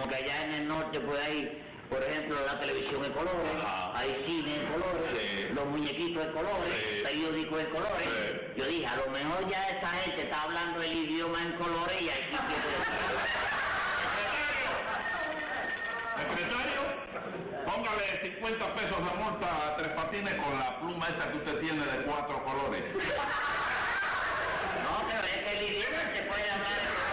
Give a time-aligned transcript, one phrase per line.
[0.00, 3.92] como que allá en el norte pues hay, por ejemplo, la televisión en colores, Ajá.
[3.98, 5.48] hay cine en colores, Sí.
[5.52, 7.02] los muñequitos en colores, Sí.
[7.04, 8.02] periódicos en colores.
[8.08, 8.36] Sí.
[8.56, 12.08] Yo dije, a lo mejor ya esa gente está hablando el idioma en colores y
[12.08, 12.36] aquí
[16.16, 16.80] Secretario,
[17.66, 21.84] póngale 50 pesos la multa a Tres Patines con la pluma esa que usted tiene
[21.84, 22.82] de cuatro colores.
[24.82, 27.09] No, pero es que el idioma se puede hablar en.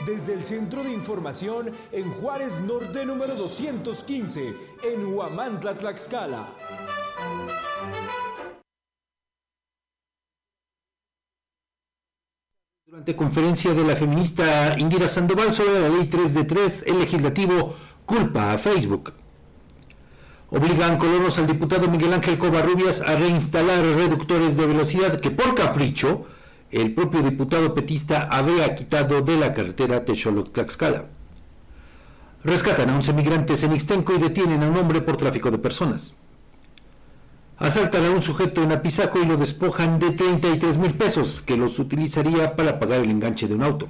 [0.05, 6.45] Desde el Centro de Información en Juárez Norte número 215, en Huamantla, Tlaxcala.
[12.91, 17.73] Durante conferencia de la feminista Indira Sandoval sobre la ley 3 de 3, el legislativo
[18.05, 19.13] culpa a Facebook.
[20.49, 26.25] Obligan colonos al diputado Miguel Ángel Covarrubias a reinstalar reductores de velocidad que por capricho
[26.69, 31.05] el propio diputado petista habría quitado de la carretera Texolo-Tlaxcala.
[32.43, 36.15] Rescatan a 11 migrantes en Ixtenco y detienen a un hombre por tráfico de personas.
[37.61, 41.77] Asaltan a un sujeto en Apizaco y lo despojan de 33 mil pesos que los
[41.77, 43.87] utilizaría para pagar el enganche de un auto.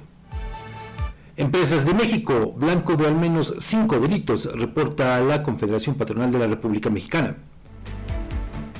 [1.38, 6.48] Empresas de México, blanco de al menos cinco delitos, reporta la Confederación Patronal de la
[6.48, 7.34] República Mexicana.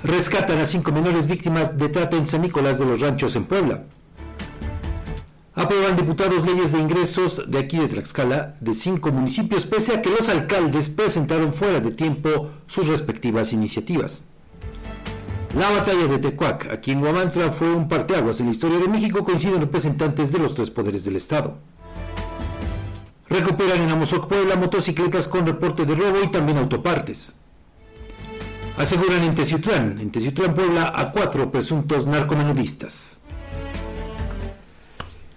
[0.04, 3.84] Rescatan a cinco menores víctimas de trata en San Nicolás de los Ranchos en Puebla.
[5.54, 10.10] Aprueban diputados leyes de ingresos de aquí de Tlaxcala de cinco municipios, pese a que
[10.10, 14.24] los alcaldes presentaron fuera de tiempo sus respectivas iniciativas.
[15.54, 19.22] La batalla de Tecuac, aquí en Huamantla, fue un parteaguas en la historia de México,
[19.22, 21.58] coinciden representantes de los tres poderes del Estado.
[23.28, 27.36] Recuperan en Amozoc Puebla motocicletas con reporte de robo y también autopartes.
[28.78, 33.20] Aseguran en Teciutlán, en Teciutlán Puebla, a cuatro presuntos narcomenudistas.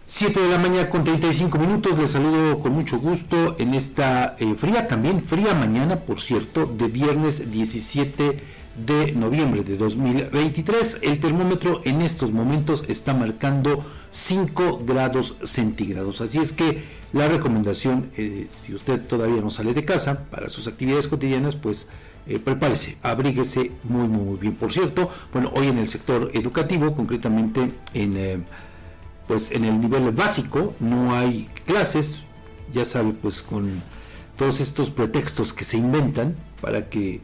[0.07, 4.55] 7 de la mañana con 35 minutos, les saludo con mucho gusto en esta eh,
[4.55, 10.99] fría, también fría mañana, por cierto, de viernes 17 de noviembre de 2023.
[11.01, 16.21] El termómetro en estos momentos está marcando 5 grados centígrados.
[16.21, 20.67] Así es que la recomendación, eh, si usted todavía no sale de casa para sus
[20.67, 21.87] actividades cotidianas, pues
[22.27, 24.55] eh, prepárese, abríguese muy, muy, bien.
[24.55, 28.37] Por cierto, bueno, hoy en el sector educativo, concretamente en, eh,
[29.27, 32.23] pues en el nivel básico, no hay clases,
[32.73, 33.81] ya sabe, pues con
[34.37, 37.21] todos estos pretextos que se inventan para que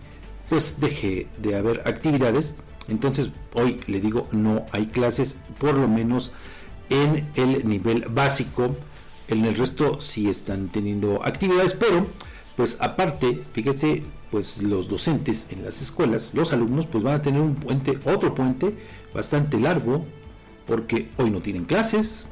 [0.51, 2.56] pues deje de haber actividades.
[2.89, 6.33] Entonces hoy le digo no hay clases, por lo menos
[6.89, 8.75] en el nivel básico.
[9.30, 12.06] En el resto sí están teniendo actividades, pero
[12.57, 17.39] pues aparte, fíjese, pues los docentes en las escuelas, los alumnos, pues van a tener
[17.39, 18.75] un puente, otro puente
[19.13, 20.06] bastante largo,
[20.68, 22.27] porque hoy no tienen clases.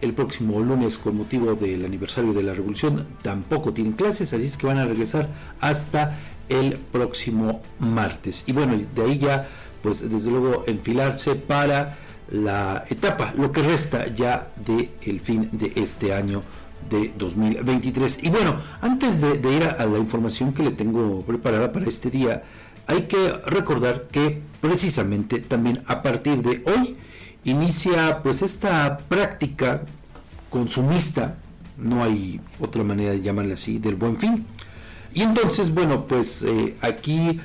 [0.00, 4.56] El próximo lunes, con motivo del aniversario de la revolución, tampoco tienen clases, así es
[4.56, 5.28] que van a regresar
[5.60, 6.18] hasta
[6.50, 8.44] el próximo martes.
[8.46, 9.48] Y bueno, de ahí ya,
[9.82, 11.96] pues desde luego enfilarse para
[12.30, 16.42] la etapa, lo que resta ya del el fin de este año
[16.88, 18.20] de 2023.
[18.22, 22.42] Y bueno, antes de, ir a, la información que le tengo preparada para este día,
[22.86, 26.96] hay que recordar que precisamente también a partir de hoy
[27.44, 29.82] inicia pues esta práctica
[30.50, 31.36] consumista,
[31.78, 34.46] no hay otra manera de llamarla así, del buen fin.
[35.12, 37.40] Y entonces, bueno, pues eh, aquí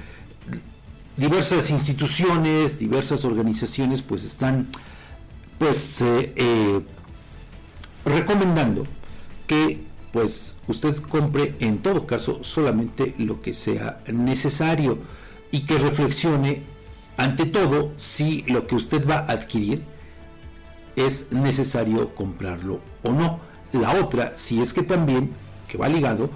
[1.17, 4.67] diversas instituciones, diversas organizaciones pues están
[5.57, 6.81] pues eh, eh,
[8.03, 8.85] recomendando
[9.47, 9.81] que
[10.11, 14.99] pues usted compre en todo caso solamente lo que sea necesario
[15.51, 16.63] y que reflexione
[17.17, 19.83] ante todo si lo que usted va a adquirir
[20.95, 23.39] es necesario comprarlo o no.
[23.73, 25.31] La otra, si es que también,
[25.67, 26.29] que va ligado,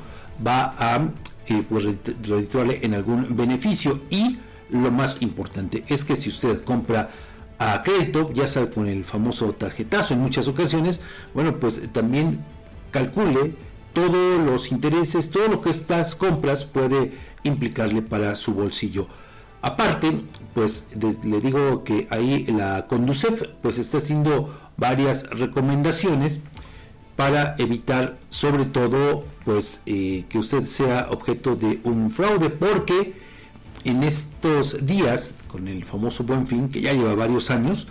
[0.45, 1.09] va a
[1.47, 4.37] eh, pues, en algún beneficio y
[4.69, 7.09] lo más importante es que si usted compra
[7.57, 11.01] a crédito, ya sabe con el famoso tarjetazo en muchas ocasiones,
[11.33, 12.39] bueno, pues también
[12.91, 13.53] calcule
[13.93, 17.13] todos los intereses, todo lo que estas compras puede
[17.43, 19.07] implicarle para su bolsillo.
[19.61, 20.21] Aparte,
[20.53, 26.41] pues le digo que ahí la Conducef pues está haciendo varias recomendaciones
[27.19, 33.13] para evitar sobre todo pues eh, que usted sea objeto de un fraude porque
[33.83, 37.89] en estos días con el famoso buen fin que ya lleva varios años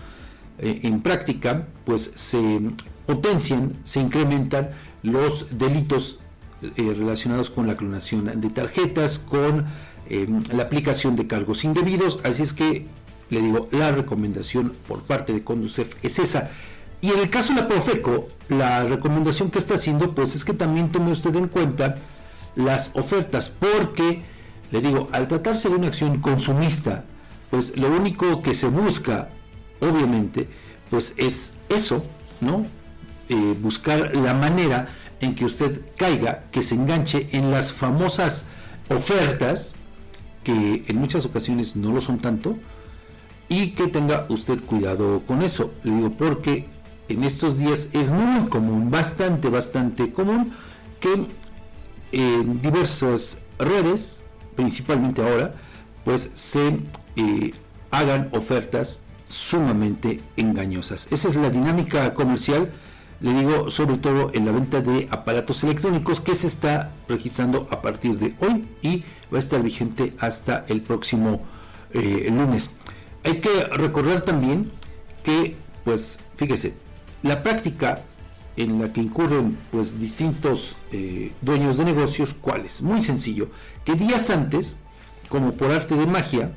[0.58, 2.70] eh, en práctica pues se
[3.04, 4.70] potencian se incrementan
[5.02, 6.20] los delitos
[6.62, 9.66] eh, relacionados con la clonación de tarjetas, con
[10.08, 12.20] la aplicación de cargos indebidos.
[12.25, 12.86] Así es que
[13.28, 16.50] le digo, la recomendación por parte de Conducef es esa.
[17.00, 20.52] Y en el caso de la Profeco, la recomendación que está haciendo, pues es que
[20.52, 21.96] también tome usted en cuenta
[22.56, 24.24] las ofertas, porque,
[24.72, 27.04] le digo, al tratarse de una acción consumista,
[27.50, 29.28] pues lo único que se busca,
[29.80, 30.48] obviamente,
[30.90, 32.04] pues es eso,
[32.40, 32.66] ¿no?
[33.28, 34.88] Eh, buscar la manera
[35.20, 38.44] en que usted caiga, que se enganche en las famosas
[38.88, 39.76] ofertas,
[40.42, 42.56] que en muchas ocasiones no lo son tanto,
[43.48, 45.72] y que tenga usted cuidado con eso.
[45.84, 46.68] Le digo porque
[47.08, 50.52] en estos días es muy común, bastante, bastante común,
[51.00, 51.26] que
[52.12, 54.25] en diversas redes,
[54.56, 55.52] principalmente ahora,
[56.05, 56.81] pues se
[57.16, 57.55] eh,
[57.90, 61.08] hagan ofertas sumamente engañosas.
[61.10, 62.72] Esa es la dinámica comercial
[63.20, 67.82] le digo sobre todo en la venta de aparatos electrónicos que se está registrando a
[67.82, 71.43] partir de hoy y va a estar vigente hasta el próximo
[71.93, 72.70] eh, lunes.
[73.25, 74.70] Hay que recordar también
[75.25, 76.75] que, pues, fíjese,
[77.22, 78.02] la práctica
[78.56, 82.82] en la que incurren pues distintos eh, dueños de negocios, ¿cuáles?
[82.82, 83.50] Muy sencillo,
[83.84, 84.76] que días antes,
[85.28, 86.52] como por arte de magia,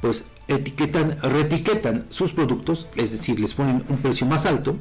[0.00, 4.76] pues etiquetan, reetiquetan sus productos, es decir, les ponen un precio más alto,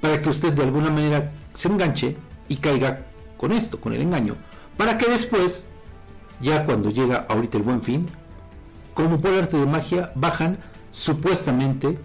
[0.00, 2.16] para que usted de alguna manera se enganche
[2.48, 3.06] y caiga
[3.36, 4.36] con esto, con el engaño,
[4.76, 5.68] para que después,
[6.40, 8.06] ya cuando llega ahorita el buen fin,
[8.94, 10.58] como por arte de magia, bajan
[10.92, 11.98] supuestamente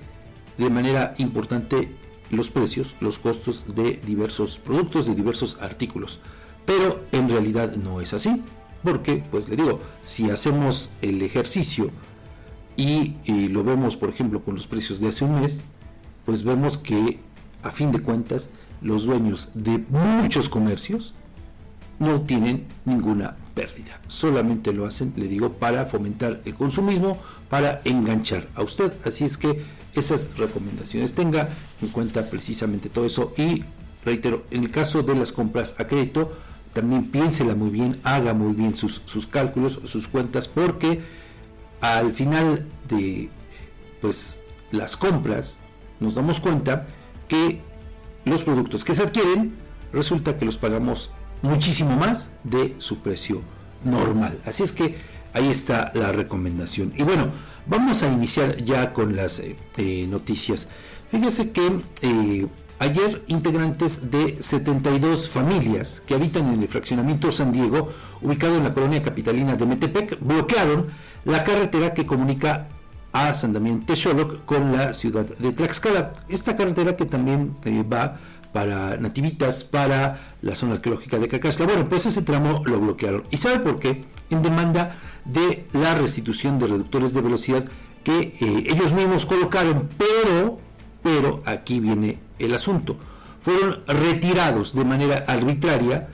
[0.57, 1.95] de manera importante
[2.33, 6.19] los precios, los costos de diversos productos, de diversos artículos.
[6.65, 8.41] Pero en realidad no es así,
[8.83, 11.91] porque, pues le digo, si hacemos el ejercicio
[12.75, 13.15] y,
[13.49, 15.61] lo vemos, por ejemplo, con los precios de hace un mes,
[16.25, 17.19] pues vemos que
[17.63, 18.51] a fin de cuentas,
[18.81, 21.13] los dueños de muchos comercios
[21.99, 24.01] no tienen ninguna pérdida.
[24.07, 27.17] Solamente lo hacen, le digo, para fomentar el consumismo,
[27.49, 28.91] para enganchar a usted.
[29.05, 29.63] Así es que
[29.95, 31.49] esas recomendaciones tenga
[31.81, 33.33] en cuenta precisamente todo eso.
[33.37, 33.63] Y
[34.03, 36.33] reitero, en el caso de las compras a crédito,
[36.73, 41.01] también piénsela muy bien, haga muy bien sus, sus cálculos, sus cuentas, porque
[41.81, 43.29] al final de
[44.01, 44.39] pues
[44.71, 45.59] las compras
[45.99, 46.87] nos damos cuenta
[47.27, 47.61] que
[48.25, 49.55] los productos que se adquieren
[49.93, 53.41] resulta que los pagamos muchísimo más de su precio
[53.83, 54.39] normal.
[54.45, 54.97] Así es que
[55.33, 56.93] ahí está la recomendación.
[56.97, 57.31] Y bueno,
[57.65, 60.67] vamos a iniciar ya con las eh, eh, noticias.
[61.09, 62.47] Fíjese que eh,
[62.79, 67.89] ayer integrantes de 72 familias que habitan en el fraccionamiento San Diego,
[68.21, 70.87] ubicado en la colonia capitalina de Metepec, bloquearon
[71.25, 72.67] la carretera que comunica
[73.11, 76.13] a San Damián Texoloc con la ciudad de Tlaxcala.
[76.27, 77.53] Esta carretera que también
[77.91, 78.17] va
[78.53, 81.65] para Nativitas, para la zona arqueológica de Cacasla.
[81.65, 83.23] Bueno, pues ese tramo lo bloquearon.
[83.31, 84.05] ¿Y sabe por qué?
[84.29, 84.95] En demanda
[85.25, 87.65] de la restitución de reductores de velocidad
[88.03, 90.59] que eh, ellos mismos colocaron, pero,
[91.01, 92.97] pero aquí viene el asunto.
[93.41, 96.07] Fueron retirados de manera arbitraria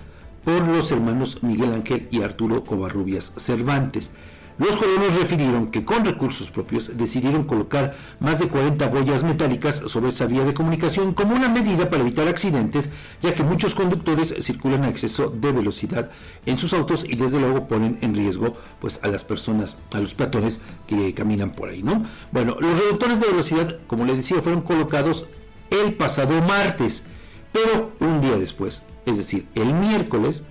[0.44, 4.12] por los hermanos Miguel Ángel y Arturo Covarrubias Cervantes.
[4.60, 10.10] Los colonos refirieron que con recursos propios decidieron colocar más de 40 boyas metálicas sobre
[10.10, 12.90] esa vía de comunicación como una medida para evitar accidentes,
[13.22, 16.12] ya que muchos conductores circulan a exceso de velocidad
[16.46, 20.14] en sus autos y desde luego ponen en riesgo pues a las personas, a los
[20.14, 22.04] peatones que caminan por ahí, ¿no?
[22.34, 25.28] Bueno, los reductores de velocidad, como les decía, fueron colocados
[25.70, 27.06] el pasado martes,
[27.54, 30.44] pero un día después, es decir, el miércoles,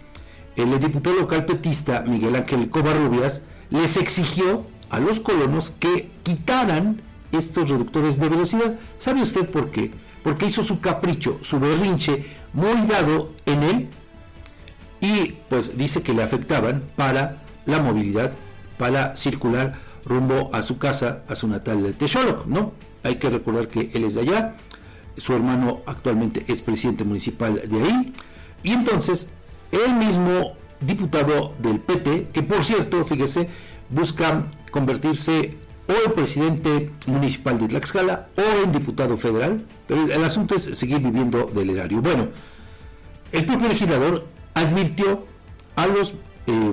[0.57, 7.01] el diputado local petista Miguel Ángel Covarrubias les exigió a los colonos que quitaran
[7.33, 8.79] estos reductores de velocidad.
[8.99, 9.93] ¿Sabe usted por qué?
[10.23, 13.89] Porque hizo su capricho, su berrinche muy dado en él
[15.01, 18.33] y pues dice que le afectaban para la movilidad,
[18.79, 22.73] para circular rumbo a su casa, a su natal de Texoloc, ¿no?
[23.03, 24.57] Hay que recordar que él es de allá,
[25.17, 28.15] su hermano actualmente es presidente municipal de ahí,
[28.63, 29.29] y entonces
[29.71, 33.49] el mismo diputado del PT, que por cierto, fíjese,
[33.91, 35.57] busca convertirse
[35.89, 40.99] o en presidente municipal de Tlaxcala o en diputado federal, pero el, asunto es seguir
[40.99, 42.03] viviendo del erario.
[42.03, 42.29] Bueno,
[43.33, 45.25] el propio legislador advirtió
[45.77, 46.15] a los
[46.47, 46.73] eh,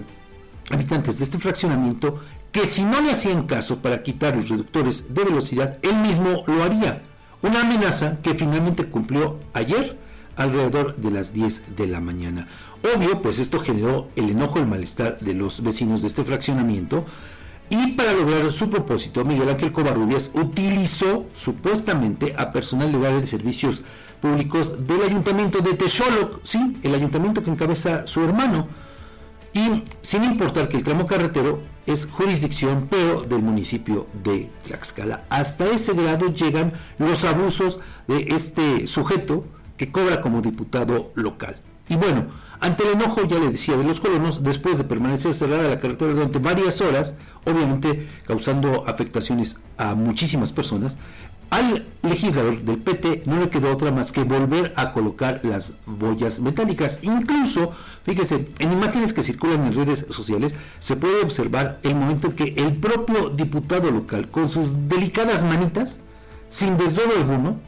[0.70, 2.20] habitantes de este fraccionamiento
[2.52, 6.64] que si no le hacían caso para quitar los reductores de velocidad, él mismo lo
[6.64, 7.04] haría.
[7.42, 9.98] Una amenaza que finalmente cumplió ayer
[10.36, 12.48] alrededor de las 10 de la mañana.
[12.94, 17.06] Obvio, pues esto generó el enojo, el malestar de los vecinos de este fraccionamiento.
[17.70, 23.82] Y para lograr su propósito, Miguel Ángel Covarrubias utilizó supuestamente a personal legal de servicios
[24.22, 28.68] públicos del ayuntamiento de Texoloc, sí, el ayuntamiento que encabeza su hermano.
[29.54, 35.24] Y sin importar que el tramo carretero es jurisdicción, pero del municipio de Tlaxcala.
[35.30, 39.46] Hasta ese grado llegan los abusos de este sujeto
[39.78, 41.58] que cobra como diputado local.
[41.88, 42.28] Y bueno,
[42.60, 46.14] ante el enojo, ya le decía, de los colonos, después de permanecer cerrada la carretera
[46.14, 50.98] durante varias horas, obviamente causando afectaciones a muchísimas personas,
[51.50, 56.40] al legislador del PT no le quedó otra más que volver a colocar las boyas
[56.40, 57.00] metálicas.
[57.04, 57.72] Incluso,
[58.04, 62.54] fíjese, en imágenes que circulan en redes sociales se puede observar el momento en que
[62.58, 66.02] el propio diputado local, con sus delicadas manitas,
[66.50, 67.60] sin desdoro alguno,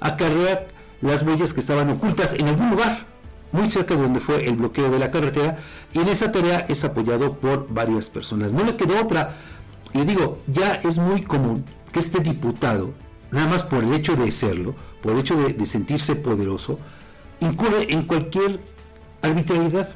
[0.00, 0.66] acarrea
[1.00, 3.13] las boyas que estaban ocultas en algún lugar
[3.54, 5.58] muy cerca de donde fue el bloqueo de la carretera,
[5.92, 8.52] y en esa tarea es apoyado por varias personas.
[8.52, 9.36] No le quedó otra.
[9.92, 12.92] Le digo, ya es muy común que este diputado,
[13.30, 16.80] nada más por el hecho de serlo, por el hecho de, sentirse poderoso,
[17.40, 18.58] incurre en cualquier
[19.22, 19.88] arbitrariedad.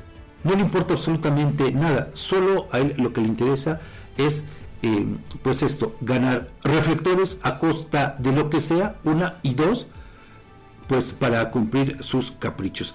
[0.44, 3.80] No le importa absolutamente nada, solo a él lo que le interesa
[4.16, 4.44] es,
[4.82, 5.04] eh,
[5.42, 9.88] pues esto, ganar reflectores a costa de lo que sea, una y dos,
[10.86, 12.94] pues para cumplir sus caprichos.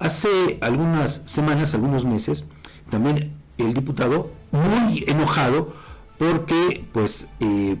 [0.00, 2.46] Hace algunas semanas, algunos meses,
[2.90, 5.74] también el diputado muy enojado
[6.18, 7.76] porque pues eh,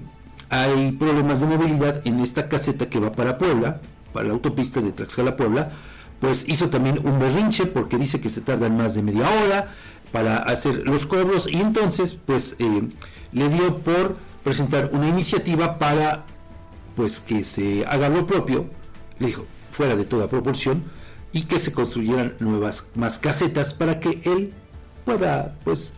[0.50, 3.80] hay problemas de movilidad en esta caseta que va para Puebla,
[4.12, 5.72] para la autopista de Tlaxcala Puebla,
[6.20, 9.74] pues hizo también un berrinche porque dice que se tardan más de media hora
[10.12, 12.82] para hacer los cobros y entonces pues eh,
[13.32, 16.26] le dio por presentar una iniciativa para
[16.96, 18.66] pues que se haga lo propio,
[19.18, 20.84] le dijo fuera de toda proporción,
[21.32, 24.52] y que se construyeran nuevas más casetas para que él
[25.04, 25.94] pueda pues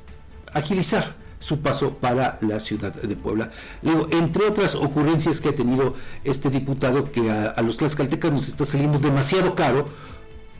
[0.53, 3.51] agilizar su paso para la ciudad de Puebla.
[3.83, 8.65] Luego, entre otras ocurrencias que ha tenido este diputado que a, los tlaxcaltecas nos está
[8.65, 9.89] saliendo demasiado caro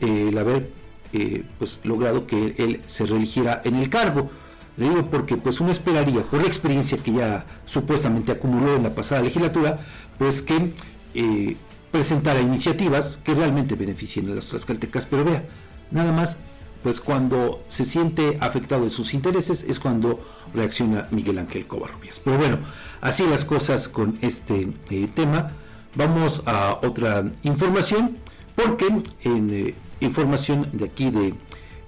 [0.01, 0.71] el haber
[1.13, 4.29] eh, pues logrado que él se reeligiera en el cargo.
[4.75, 8.89] Le digo porque pues uno esperaría, por la experiencia que ya supuestamente acumuló en la
[8.89, 9.79] pasada legislatura,
[10.17, 10.73] pues que
[11.13, 11.55] eh,
[11.93, 15.45] presentara iniciativas que realmente beneficien a los tlaxcaltecas, pero vea,
[15.91, 16.39] nada más,
[16.81, 20.19] pues cuando se siente afectado en sus intereses es cuando
[20.55, 22.19] reacciona Miguel Ángel Covarrubias.
[22.19, 22.57] Pero bueno,
[22.99, 25.51] así las cosas con este eh, tema.
[25.93, 28.17] Vamos a otra información,
[28.55, 28.87] porque
[29.21, 31.35] en eh, información de aquí de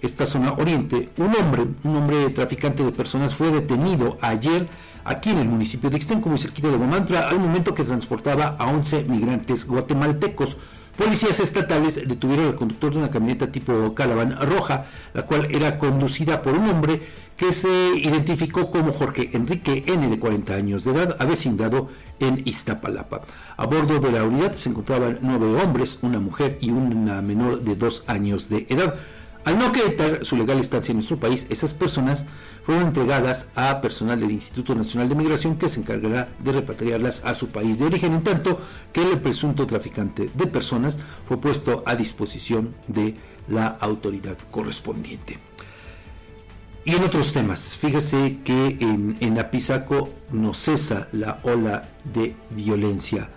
[0.04, 4.68] esta zona oriente, un hombre, un hombre traficante de personas fue detenido ayer
[5.06, 8.68] aquí en el municipio de Ixten, como cerquita de Guamantra, al momento que transportaba a
[8.68, 10.58] 11 migrantes guatemaltecos.
[10.98, 16.42] Policías estatales detuvieron al conductor de una camioneta tipo Calaban roja, la cual era conducida
[16.42, 17.02] por un hombre
[17.36, 23.22] que se identificó como Jorge Enrique N, de 40 años de edad, avecindado en Iztapalapa.
[23.58, 27.76] A bordo de la unidad se encontraban nueve hombres, una mujer y una menor de
[27.76, 28.96] dos años de edad.
[29.46, 32.26] Al no acreditar su legal estancia en nuestro país, esas personas
[32.64, 37.36] fueron entregadas a personal del Instituto Nacional de Migración que se encargará de repatriarlas a
[37.36, 38.60] su país de origen, en tanto
[38.92, 40.98] que el presunto traficante de personas
[41.28, 43.16] fue puesto a disposición de
[43.48, 45.38] la autoridad correspondiente.
[46.84, 53.30] Y en otros temas, fíjese que en, en Apizaco no cesa la ola de violencia.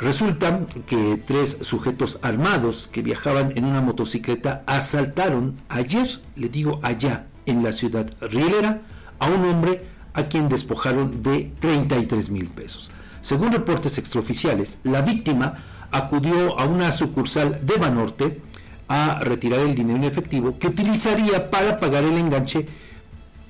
[0.00, 7.26] Resulta que tres sujetos armados que viajaban en una motocicleta asaltaron ayer, le digo allá,
[7.44, 8.80] en la ciudad rielera,
[9.18, 12.90] a un hombre a quien despojaron de 33 mil pesos.
[13.20, 15.56] Según reportes extraoficiales, la víctima
[15.90, 18.40] acudió a una sucursal de Banorte
[18.88, 22.66] a retirar el dinero en efectivo que utilizaría para pagar el enganche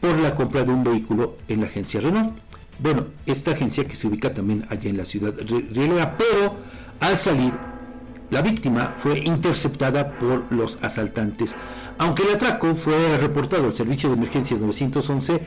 [0.00, 2.49] por la compra de un vehículo en la agencia Renault.
[2.82, 6.56] Bueno, esta agencia que se ubica también allá en la ciudad rielera, pero
[6.98, 7.52] al salir
[8.30, 11.56] la víctima fue interceptada por los asaltantes.
[11.98, 15.42] Aunque el atraco fue reportado al servicio de emergencias 911,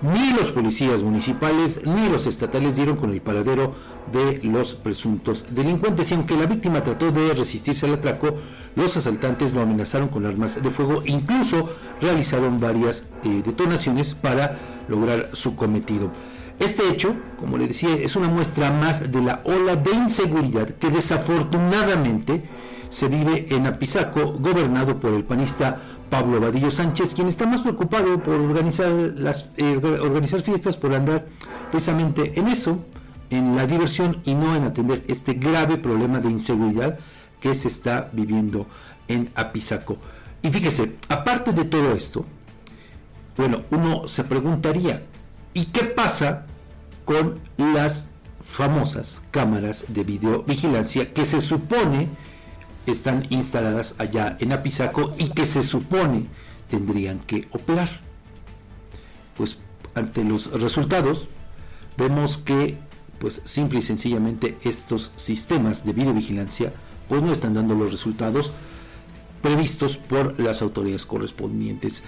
[0.00, 3.74] ni los policías municipales ni los estatales dieron con el paradero
[4.10, 8.34] de los presuntos delincuentes y aunque la víctima trató de resistirse al atraco,
[8.76, 11.68] los asaltantes lo amenazaron con armas de fuego e incluso
[12.00, 14.56] realizaron varias eh, detonaciones para
[14.88, 16.10] lograr su cometido.
[16.58, 20.90] Este hecho, como le decía, es una muestra más de la ola de inseguridad que
[20.90, 22.42] desafortunadamente
[22.88, 28.22] se vive en Apizaco, gobernado por el panista Pablo Vadillo Sánchez, quien está más preocupado
[28.22, 31.26] por organizar, las, eh, organizar fiestas, por andar
[31.70, 32.84] precisamente en eso,
[33.30, 36.98] en la diversión y no en atender este grave problema de inseguridad
[37.40, 38.66] que se está viviendo
[39.06, 39.98] en Apizaco.
[40.42, 42.24] Y fíjese, aparte de todo esto,
[43.36, 45.04] bueno, uno se preguntaría,
[45.54, 46.46] ¿y qué pasa
[47.04, 48.08] con las
[48.42, 52.08] famosas cámaras de videovigilancia que se supone
[52.86, 56.26] están instaladas allá en Apizaco y que se supone
[56.68, 57.88] tendrían que operar.
[59.36, 59.58] Pues
[59.94, 61.28] ante los resultados
[61.96, 62.78] vemos que
[63.18, 66.72] pues simple y sencillamente estos sistemas de videovigilancia
[67.08, 68.52] pues no están dando los resultados
[69.42, 72.04] previstos por las autoridades correspondientes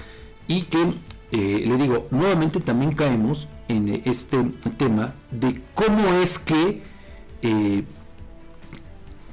[0.47, 0.95] y que
[1.33, 4.43] eh, le digo nuevamente también caemos en este
[4.77, 6.83] tema de cómo es que
[7.43, 7.85] eh,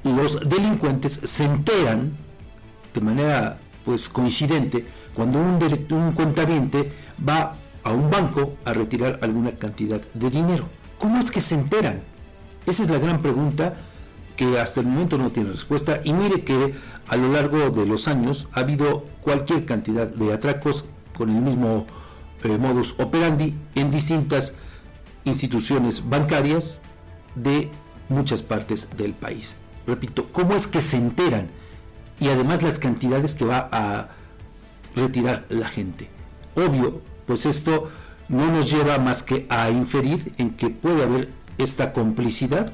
[0.04, 2.16] los delincuentes se enteran
[2.94, 5.58] de manera pues coincidente cuando un,
[5.90, 6.72] un
[7.28, 10.68] va a un banco a retirar alguna cantidad de dinero.
[11.00, 12.02] ¿Cómo es que se enteran?
[12.66, 13.78] Esa es la gran pregunta
[14.36, 16.76] que hasta el momento no tiene respuesta y mire que
[17.08, 20.86] a lo largo de los años ha habido cualquier cantidad de atracos
[21.18, 21.86] con el mismo
[22.44, 24.54] eh, modus operandi en distintas
[25.26, 26.80] instituciones bancarias
[27.36, 27.70] de
[28.10, 29.56] muchas partes del país
[29.88, 31.48] repito, cómo es que se enteran
[32.20, 34.10] y además las cantidades que va a
[34.96, 36.10] retirar la gente.
[36.56, 37.90] Obvio, pues esto
[38.28, 42.72] no nos lleva más que a inferir en que puede haber esta complicidad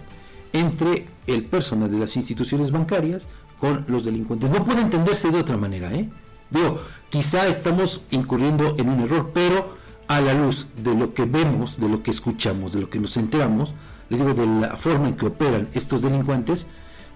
[0.51, 3.27] entre el personal de las instituciones bancarias
[3.60, 4.49] con los delincuentes.
[4.49, 6.10] No puede entenderse de otra manera, ¿eh?
[6.49, 6.82] Digo,
[7.13, 11.88] quizá estamos incurriendo en un error, pero a la luz de lo que vemos, de
[11.88, 13.76] lo que escuchamos, de lo que nos enteramos,
[14.10, 16.65] le digo, de la forma en que operan estos delincuentes,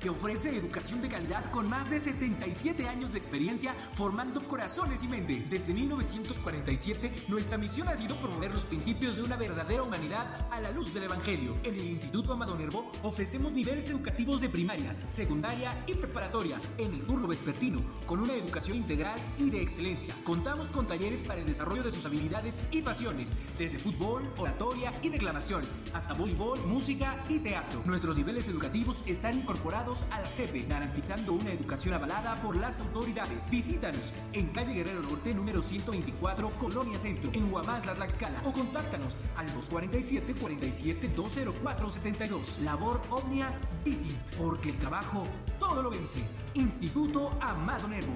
[0.02, 5.08] que ofrece educación de calidad con más de 77 años de experiencia formando corazones y
[5.08, 5.50] mentes.
[5.50, 10.72] Desde 1947, nuestra misión ha sido promover los principios de una verdadera humanidad a la
[10.72, 11.58] luz del Evangelio.
[11.64, 17.04] En el Instituto Amado Nervo ofrecemos niveles educativos de primaria, secundaria y preparatoria en el
[17.04, 20.16] turno vespertino, con una educación integral y de excelencia.
[20.24, 25.10] Contamos con talleres para el desarrollo de sus habilidades y pasiones, desde fútbol, oratoria y
[25.10, 25.64] declamación,
[25.94, 27.84] hasta voleibol, música y teatro.
[27.86, 32.80] Nuestros niveles educativos están incorporados vinculados a la CEPE, garantizando una educación avalada por las
[32.80, 33.52] autoridades.
[33.52, 39.48] Visítanos en calle Guerrero Norte, número 124, Colonia Centro, en Huamantla, Tlaxcala, o contáctanos al
[39.48, 42.60] 247 47 204 72.
[42.60, 45.26] Labor Omnia Visit, porque el trabajo
[45.60, 46.20] todo lo vence.
[46.54, 48.14] Instituto Amado Nervo.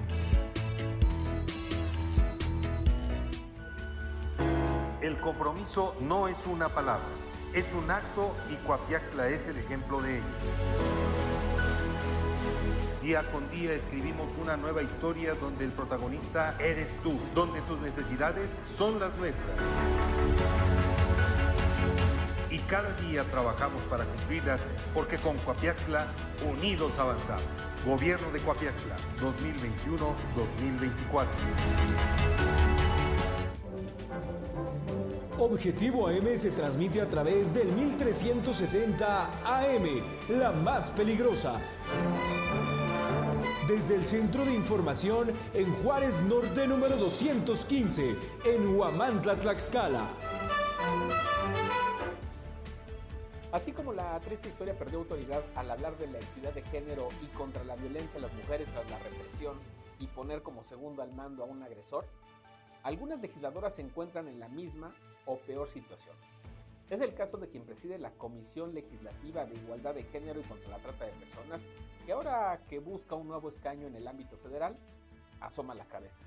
[5.02, 7.04] El compromiso no es una palabra,
[7.52, 11.41] es un acto y Coapiaxla es el ejemplo de ello.
[13.02, 18.48] Día con día escribimos una nueva historia donde el protagonista eres tú, donde tus necesidades
[18.78, 19.56] son las nuestras.
[22.48, 24.60] Y cada día trabajamos para cumplirlas
[24.94, 26.06] porque con Coapiaxla
[26.48, 27.42] unidos avanzamos.
[27.84, 31.26] Gobierno de Coapiaxla 2021-2024.
[35.40, 40.02] Objetivo AM se transmite a través del 1370 AM,
[40.38, 41.60] la más peligrosa.
[43.72, 50.10] Desde el Centro de Información en Juárez Norte número 215, en Huamantla, Tlaxcala.
[53.50, 57.34] Así como la triste historia perdió autoridad al hablar de la equidad de género y
[57.34, 59.56] contra la violencia a las mujeres tras la represión
[59.98, 62.04] y poner como segundo al mando a un agresor,
[62.82, 66.14] algunas legisladoras se encuentran en la misma o peor situación.
[66.92, 70.68] Es el caso de quien preside la Comisión Legislativa de Igualdad de Género y contra
[70.68, 71.70] la Trata de Personas,
[72.04, 74.76] que ahora que busca un nuevo escaño en el ámbito federal,
[75.40, 76.22] asoma la cabeza.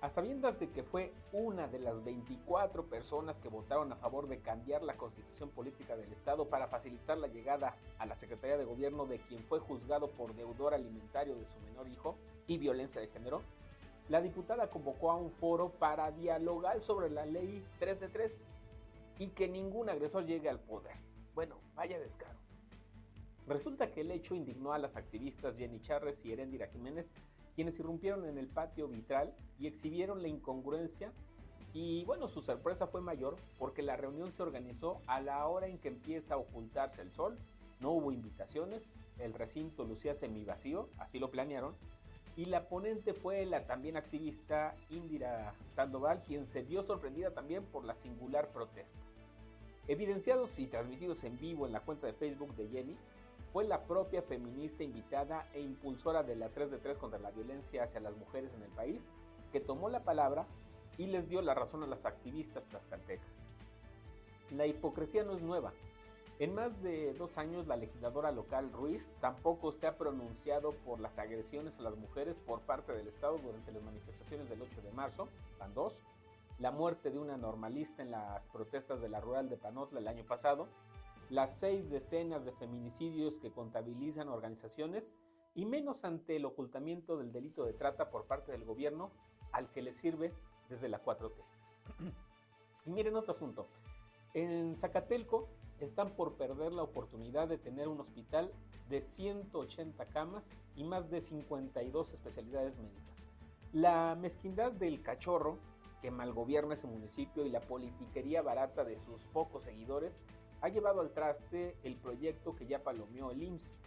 [0.00, 4.40] A sabiendas de que fue una de las 24 personas que votaron a favor de
[4.40, 9.06] cambiar la constitución política del Estado para facilitar la llegada a la Secretaría de Gobierno
[9.06, 12.16] de quien fue juzgado por deudor alimentario de su menor hijo
[12.48, 13.40] y violencia de género,
[14.08, 18.46] la diputada convocó a un foro para dialogar sobre la ley 3 de 3
[19.18, 20.96] y que ningún agresor llegue al poder.
[21.34, 22.38] Bueno, vaya descaro.
[23.46, 27.12] Resulta que el hecho indignó a las activistas Jenny Charres y Erendira Jiménez,
[27.54, 31.12] quienes irrumpieron en el patio vitral y exhibieron la incongruencia.
[31.72, 35.78] Y bueno, su sorpresa fue mayor porque la reunión se organizó a la hora en
[35.78, 37.38] que empieza a ocultarse el sol,
[37.80, 41.74] no hubo invitaciones, el recinto lucía semivacío, así lo planearon,
[42.36, 47.84] y la ponente fue la también activista Indira Sandoval, quien se vio sorprendida también por
[47.84, 49.00] la singular protesta.
[49.88, 52.96] Evidenciados y transmitidos en vivo en la cuenta de Facebook de Jenny,
[53.52, 57.84] fue la propia feminista invitada e impulsora de la 3 de 3 contra la violencia
[57.84, 59.08] hacia las mujeres en el país,
[59.50, 60.46] que tomó la palabra
[60.98, 63.46] y les dio la razón a las activistas tlaxcaltecas.
[64.50, 65.72] La hipocresía no es nueva,
[66.38, 71.18] en más de dos años, la legisladora local Ruiz tampoco se ha pronunciado por las
[71.18, 75.28] agresiones a las mujeres por parte del Estado durante las manifestaciones del 8 de marzo,
[75.58, 75.98] PAN 2,
[76.58, 80.24] la muerte de una normalista en las protestas de la rural de Panotla el año
[80.24, 80.68] pasado,
[81.30, 85.16] las seis decenas de feminicidios que contabilizan organizaciones
[85.54, 89.10] y menos ante el ocultamiento del delito de trata por parte del gobierno
[89.52, 90.34] al que le sirve
[90.68, 91.32] desde la 4T.
[92.86, 93.68] y miren otro asunto.
[94.34, 95.48] En Zacatelco
[95.84, 98.50] están por perder la oportunidad de tener un hospital
[98.88, 103.26] de 180 camas y más de 52 especialidades médicas.
[103.72, 105.58] La mezquindad del cachorro,
[106.00, 110.22] que malgobierna ese municipio, y la politiquería barata de sus pocos seguidores,
[110.62, 113.78] ha llevado al traste el proyecto que ya palomeó el IMSS.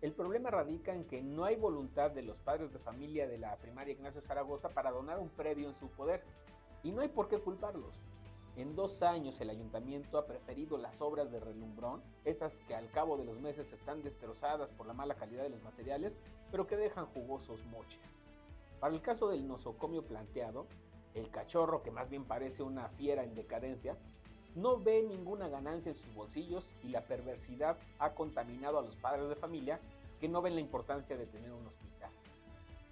[0.00, 3.56] El problema radica en que no hay voluntad de los padres de familia de la
[3.56, 6.22] primaria Ignacio Zaragoza para donar un predio en su poder,
[6.82, 8.00] y no hay por qué culparlos.
[8.58, 13.16] En dos años el ayuntamiento ha preferido las obras de relumbrón, esas que al cabo
[13.16, 17.06] de los meses están destrozadas por la mala calidad de los materiales, pero que dejan
[17.06, 18.16] jugosos moches.
[18.80, 20.66] Para el caso del nosocomio planteado,
[21.14, 23.96] el cachorro, que más bien parece una fiera en decadencia,
[24.56, 29.28] no ve ninguna ganancia en sus bolsillos y la perversidad ha contaminado a los padres
[29.28, 29.78] de familia
[30.18, 32.10] que no ven la importancia de tener un hospital.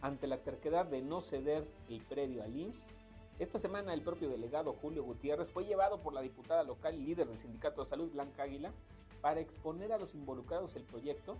[0.00, 2.92] Ante la terquedad de no ceder el predio al IMSS,
[3.38, 7.28] esta semana el propio delegado Julio Gutiérrez fue llevado por la diputada local y líder
[7.28, 8.72] del Sindicato de Salud Blanca Águila
[9.20, 11.36] para exponer a los involucrados el proyecto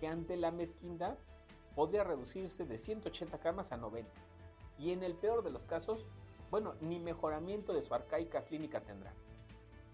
[0.00, 1.16] que ante la mezquindad
[1.76, 4.10] podría reducirse de 180 camas a 90.
[4.80, 6.04] Y en el peor de los casos,
[6.50, 9.12] bueno, ni mejoramiento de su arcaica clínica tendrá.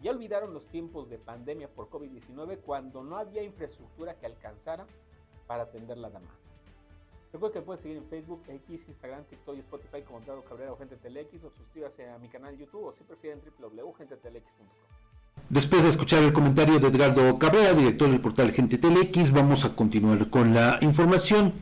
[0.00, 4.86] Ya olvidaron los tiempos de pandemia por COVID-19 cuando no había infraestructura que alcanzara
[5.46, 6.45] para atender la demanda.
[7.36, 10.78] Recuerda que puedes seguir en Facebook, X, Instagram, TikTok y Spotify como Dado Cabrera o
[10.78, 14.66] Gente Telex o suscríbase a mi canal YouTube o si prefieren www.gentetelex.com.
[15.50, 19.76] Después de escuchar el comentario de Edgardo Cabrera, director del portal Gente Telex, vamos a
[19.76, 21.52] continuar con la información.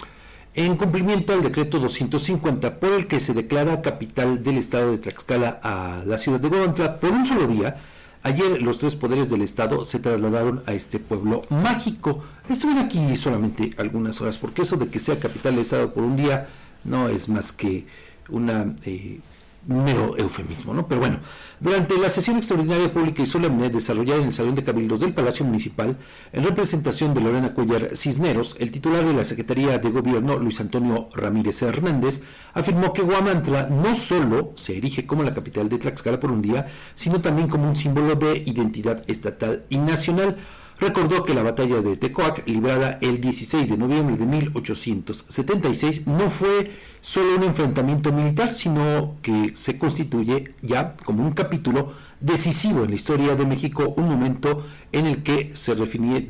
[0.55, 5.59] En cumplimiento al decreto 250 por el que se declara capital del estado de Tlaxcala
[5.61, 7.79] a la ciudad de Guadalajara por un solo día,
[8.25, 12.25] Ayer los tres poderes del Estado se trasladaron a este pueblo mágico.
[12.49, 16.17] Estuvieron aquí solamente algunas horas, porque eso de que sea capital del Estado por un
[16.17, 16.49] día
[16.85, 17.87] no es más que
[18.31, 19.21] una eh,
[19.67, 20.87] mero eufemismo, ¿no?
[20.87, 21.19] Pero bueno,
[21.61, 25.47] durante la sesión extraordinaria pública y solemne desarrollada en el Salón de Cabildos del Palacio
[25.47, 25.97] Municipal,
[26.33, 31.09] en representación de Lorena Cuellar Cisneros, el titular de la Secretaría de Gobierno, Luis Antonio
[31.15, 32.23] Ramírez Hernández,
[32.53, 36.67] afirmó que Guamantla no solo se erige como la capital de Tlaxcala por un día,
[36.95, 40.37] sino también como un símbolo de identidad estatal y nacional
[40.79, 46.71] recordó que la batalla de Tecoac, librada el 16 de noviembre de 1876, no fue
[47.01, 52.95] solo un enfrentamiento militar, sino que se constituye ya como un capítulo decisivo en la
[52.95, 55.77] historia de México, un momento en el que se,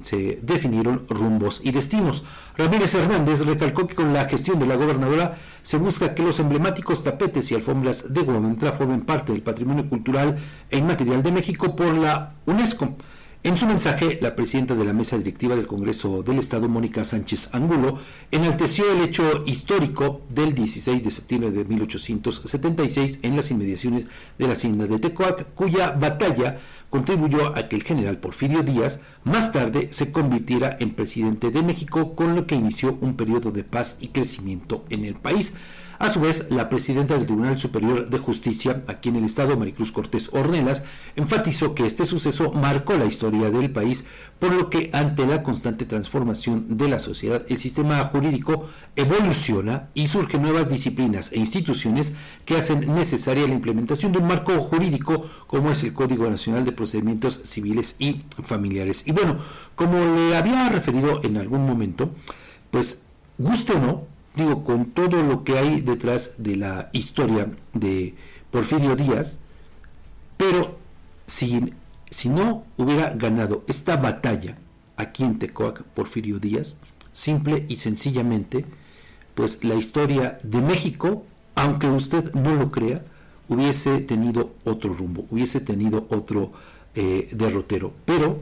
[0.02, 2.24] se definieron rumbos y destinos.
[2.56, 7.04] Ramírez Hernández recalcó que con la gestión de la gobernadora se busca que los emblemáticos
[7.04, 10.36] tapetes y alfombras de Guadalajara formen parte del patrimonio cultural
[10.68, 12.96] e inmaterial de México por la UNESCO.
[13.44, 17.50] En su mensaje, la presidenta de la mesa directiva del Congreso del Estado, Mónica Sánchez
[17.52, 17.98] Angulo,
[18.30, 24.06] enalteció el hecho histórico del 16 de septiembre de 1876 en las inmediaciones
[24.38, 29.52] de la hacienda de Tecoac, cuya batalla contribuyó a que el general Porfirio Díaz más
[29.52, 33.98] tarde se convirtiera en presidente de México, con lo que inició un periodo de paz
[34.00, 35.52] y crecimiento en el país.
[36.04, 39.90] A su vez, la presidenta del Tribunal Superior de Justicia, aquí en el Estado, Maricruz
[39.90, 40.84] Cortés Ornelas,
[41.16, 44.04] enfatizó que este suceso marcó la historia del país,
[44.38, 50.08] por lo que ante la constante transformación de la sociedad, el sistema jurídico evoluciona y
[50.08, 52.12] surgen nuevas disciplinas e instituciones
[52.44, 56.72] que hacen necesaria la implementación de un marco jurídico como es el Código Nacional de
[56.72, 59.04] Procedimientos Civiles y Familiares.
[59.06, 59.38] Y bueno,
[59.74, 62.10] como le había referido en algún momento,
[62.70, 63.00] pues
[63.38, 68.14] guste o no, digo, con todo lo que hay detrás de la historia de
[68.50, 69.38] Porfirio Díaz,
[70.36, 70.76] pero
[71.26, 71.72] si,
[72.10, 74.58] si no hubiera ganado esta batalla
[74.96, 76.76] aquí en Tecoac, Porfirio Díaz,
[77.12, 78.64] simple y sencillamente,
[79.34, 83.04] pues la historia de México, aunque usted no lo crea,
[83.48, 86.52] hubiese tenido otro rumbo, hubiese tenido otro
[86.94, 87.92] eh, derrotero.
[88.04, 88.40] Pero,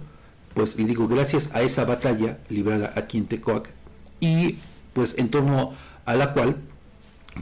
[0.54, 3.70] pues le digo, gracias a esa batalla librada aquí en Tecoac
[4.20, 4.56] y
[4.92, 5.74] pues en torno
[6.04, 6.56] a la cual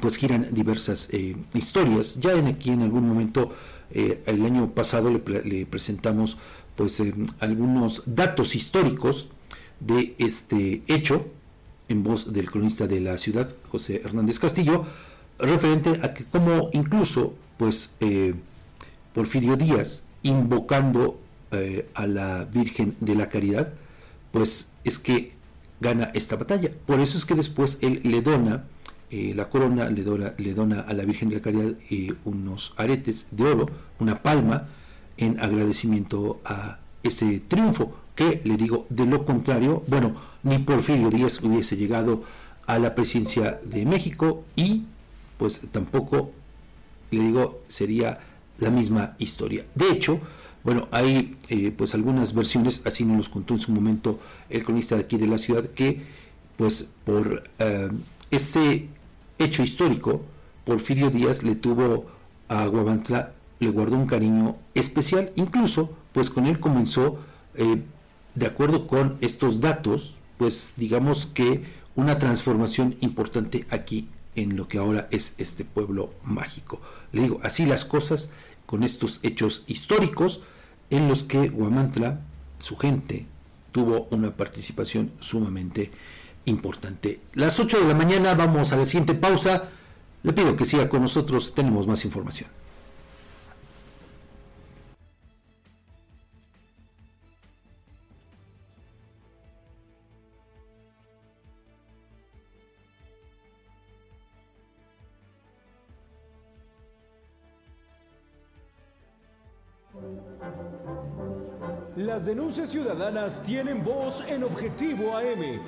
[0.01, 2.21] pues giran diversas eh, historias.
[2.21, 3.53] Ya en aquí en algún momento
[3.91, 6.37] eh, el año pasado le, presentamos
[6.77, 9.29] pues eh, algunos datos históricos
[9.81, 11.27] de este hecho
[11.89, 14.85] en voz del cronista de la ciudad José Hernández Castillo
[15.39, 17.91] referente a que como incluso pues
[19.15, 21.19] Porfirio Díaz invocando
[21.95, 23.73] a la Virgen de la Caridad
[24.31, 25.33] pues es que
[25.81, 26.71] gana esta batalla.
[26.87, 28.65] Por eso es que después él le dona
[29.11, 32.75] eh, la corona, le dona, le dona a la Virgen de la Caridad eh, unos
[32.77, 33.67] aretes de oro,
[33.99, 34.69] una palma,
[35.17, 41.41] en agradecimiento a ese triunfo, que le digo, de lo contrario, bueno, ni Porfirio Díaz
[41.43, 42.23] hubiese llegado
[42.67, 44.85] a la presidencia de México y
[45.39, 46.33] pues tampoco,
[47.11, 48.21] le digo, sería
[48.59, 49.65] la misma historia.
[49.75, 50.21] De hecho,
[50.63, 54.97] bueno, hay eh, pues algunas versiones, así nos los contó en su momento el cronista
[54.97, 56.03] de aquí de la ciudad, que
[56.57, 57.89] pues por eh,
[58.31, 58.89] ese
[59.39, 60.23] hecho histórico,
[60.65, 62.07] Porfirio Díaz le tuvo
[62.49, 67.19] a Guavantla, le guardó un cariño especial, incluso pues con él comenzó,
[67.55, 67.83] eh,
[68.35, 74.79] de acuerdo con estos datos, pues digamos que una transformación importante aquí en lo que
[74.79, 76.81] ahora es este pueblo mágico.
[77.13, 78.31] Le digo, así las cosas
[78.71, 80.43] con estos hechos históricos
[80.91, 82.21] en los que Guamantla,
[82.61, 83.27] su gente,
[83.73, 85.91] tuvo una participación sumamente
[86.45, 87.19] importante.
[87.35, 89.71] Las 8 de la mañana vamos a la siguiente pausa.
[90.23, 92.49] Le pido que siga con nosotros, tenemos más información.
[112.21, 115.59] Las denuncias ciudadanas tienen voz en Objetivo AM.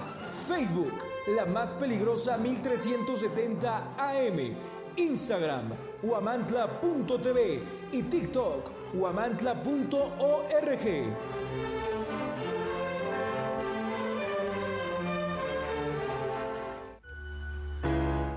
[0.45, 1.05] Facebook,
[1.37, 4.57] la más peligrosa 1370 AM,
[4.97, 5.71] Instagram,
[6.03, 9.61] huamantla.tv y TikTok, huamantla.org.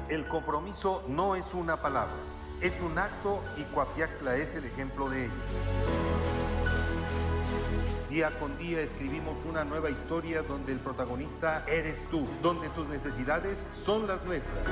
[0.09, 2.15] El compromiso no es una palabra,
[2.61, 5.33] Es un acto y Coapiaxla es el ejemplo de ello.
[8.09, 13.59] Día con día escribimos una nueva historia donde el protagonista eres tú, donde tus necesidades
[13.85, 14.67] son las nuestras.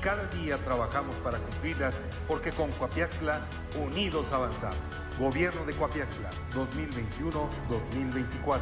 [0.00, 1.94] Cada día trabajamos para cumplirlas
[2.26, 3.46] porque con Coapiaxla
[3.84, 4.78] unidos avanzamos.
[5.18, 8.60] Gobierno de Coapiaxla 2021-2024.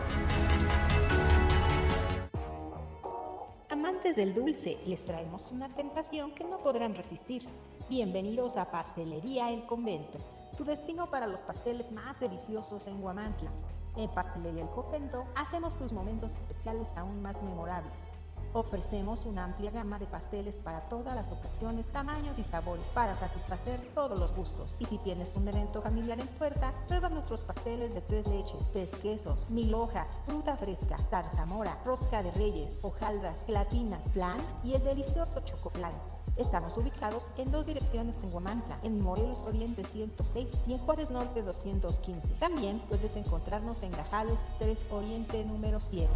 [3.71, 7.47] Amantes del dulce, les traemos una tentación que no podrán resistir.
[7.89, 10.19] Bienvenidos a Pastelería El Convento,
[10.57, 13.53] tu destino para los pasteles más deliciosos en Guamantla.
[13.97, 18.08] En Pastelería El Convento hacemos tus momentos especiales aún más memorables.
[18.53, 23.81] Ofrecemos una amplia gama de pasteles para todas las ocasiones, tamaños y sabores para satisfacer
[23.95, 24.77] todos los gustos.
[24.79, 28.91] Y si tienes un evento familiar en puerta, prueba nuestros pasteles de tres leches, tres
[29.03, 35.41] quesos, mil hojas, fruta fresca, tarzamora, rosca de reyes, hojaldras, gelatinas, flan y el delicioso
[35.45, 35.93] chocoplan.
[36.39, 41.43] Estamos ubicados en dos direcciones en Guamantla, en Morelos Oriente 106 y en Juárez Norte
[41.43, 42.35] 215.
[42.35, 46.09] También puedes encontrarnos en Gajales 3 Oriente número 7.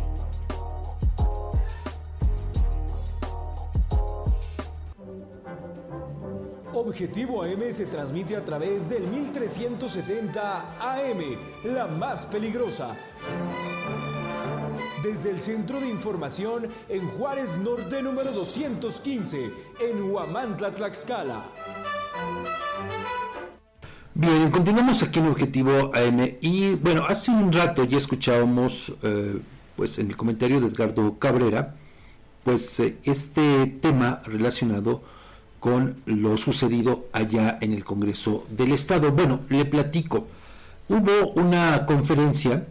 [6.75, 11.21] Objetivo AM se transmite a través del 1370 AM,
[11.65, 12.97] la más peligrosa.
[15.03, 21.45] Desde el Centro de Información en Juárez Norte número 215, en Huamantla, Tlaxcala.
[24.15, 29.41] Bien, continuamos aquí en Objetivo AM y bueno, hace un rato ya escuchábamos eh,
[29.77, 31.75] pues en el comentario de Edgardo Cabrera
[32.45, 35.03] pues eh, este tema relacionado
[35.63, 39.13] con lo sucedido allá en el Congreso del Estado.
[39.13, 40.27] Bueno, le platico.
[40.89, 42.67] Hubo una conferencia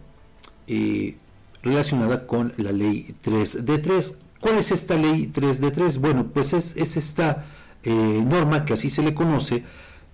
[0.66, 1.16] eh,
[1.62, 4.18] relacionada con la ley 3 de 3.
[4.40, 5.98] ¿Cuál es esta ley 3 de 3?
[5.98, 7.46] Bueno, pues es, esta
[7.82, 9.62] eh, norma que así se le conoce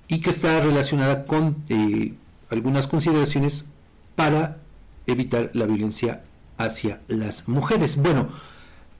[0.06, 2.14] y que está relacionada con eh,
[2.50, 3.66] algunas consideraciones
[4.14, 4.58] para
[5.06, 6.22] evitar la violencia
[6.58, 7.96] hacia las mujeres.
[7.96, 8.28] Bueno,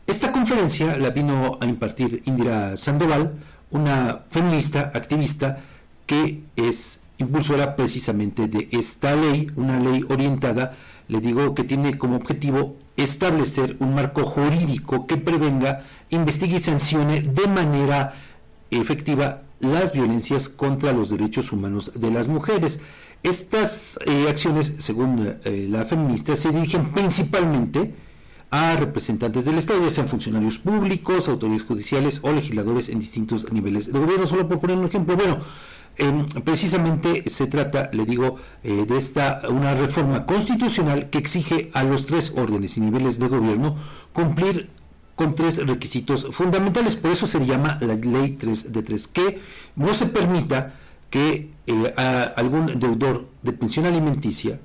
[0.09, 3.35] esta conferencia la vino a impartir Indira Sandoval,
[3.71, 5.59] una feminista activista
[6.07, 10.75] que es impulsora precisamente de esta ley, una ley orientada,
[11.09, 17.21] le digo que tiene como objetivo establecer un marco jurídico que prevenga, investigue y sancione
[17.21, 18.15] de manera
[18.71, 22.81] efectiva las violencias contra los derechos humanos de las mujeres.
[23.23, 28.08] Estas eh, acciones, según eh, la feminista, se dirigen principalmente
[28.51, 33.93] a representantes del Estado, ya sean funcionarios públicos, autoridades judiciales o legisladores en distintos niveles
[33.93, 34.27] de gobierno.
[34.27, 35.39] Solo por poner un ejemplo, bueno,
[35.97, 41.85] em, precisamente se trata, le digo, eh, de esta una reforma constitucional que exige a
[41.85, 43.77] los tres órdenes y niveles de gobierno
[44.13, 44.71] cumplir
[45.15, 46.97] con tres requisitos fundamentales.
[46.97, 49.41] Por eso se llama la ley 3 de 3, que
[49.77, 50.75] no se permita
[51.11, 51.95] que eh,
[52.37, 54.61] algún deudor de pensión alimenticia,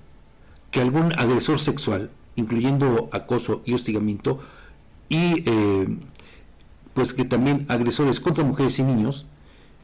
[0.72, 4.40] que algún agresor sexual, incluyendo acoso y hostigamiento,
[5.10, 5.98] y eh,
[6.94, 9.26] pues que también agresores contra mujeres y niños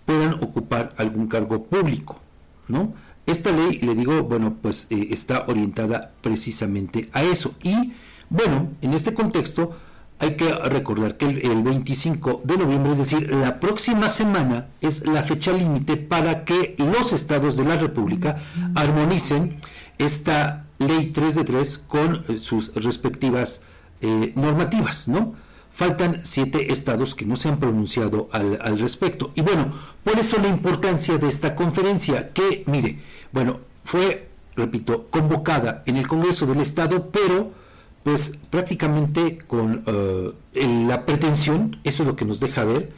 [0.06, 2.20] puedan ocupar algún cargo público,
[2.68, 2.94] ¿no?
[3.26, 7.54] Esta ley, le digo, bueno, pues eh, está orientada precisamente a eso.
[7.62, 7.94] Y
[8.30, 9.76] bueno, en este contexto
[10.18, 15.06] hay que recordar que el, el 25 de noviembre, es decir, la próxima semana, es
[15.06, 18.38] la fecha límite para que los estados de la República
[18.74, 19.56] armonicen
[20.00, 23.62] esta ley 3 de 3 con eh, sus respectivas
[24.02, 25.36] eh, normativas, ¿no?
[25.72, 29.32] Faltan siete estados que no se han pronunciado al, al, respecto.
[29.36, 29.72] Y bueno,
[30.04, 33.00] por eso la importancia de esta conferencia, que, mire,
[33.32, 37.52] bueno, fue, repito, convocada en el Congreso del Estado, pero
[38.04, 40.34] pues prácticamente con uh,
[40.88, 42.92] la pretensión, eso es lo que nos deja ver,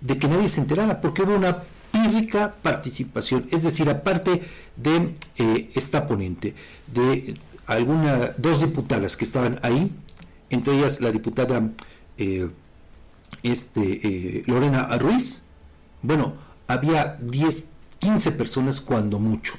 [0.00, 1.58] de que nadie se enterara, porque hubo una
[1.92, 4.42] pírrica participación, es decir, aparte
[4.76, 6.54] de eh, esta ponente,
[6.92, 9.92] de alguna, dos diputadas que estaban ahí,
[10.50, 11.70] entre ellas la diputada
[12.18, 12.50] eh,
[13.42, 15.42] este, eh, Lorena Ruiz,
[16.02, 16.34] bueno,
[16.66, 19.54] había 10, 15 personas cuando mucho.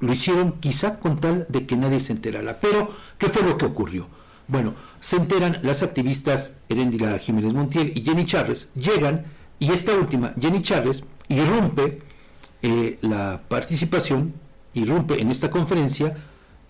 [0.00, 2.58] Lo hicieron quizá con tal de que nadie se enterara.
[2.60, 4.06] Pero, ¿qué fue lo que ocurrió?
[4.46, 9.26] Bueno, se enteran las activistas Erendira Jiménez Montiel y Jenny Charles, llegan
[9.58, 12.02] y esta última, Jenny Charles, irrumpe
[12.62, 14.34] eh, la participación,
[14.74, 16.16] irrumpe en esta conferencia,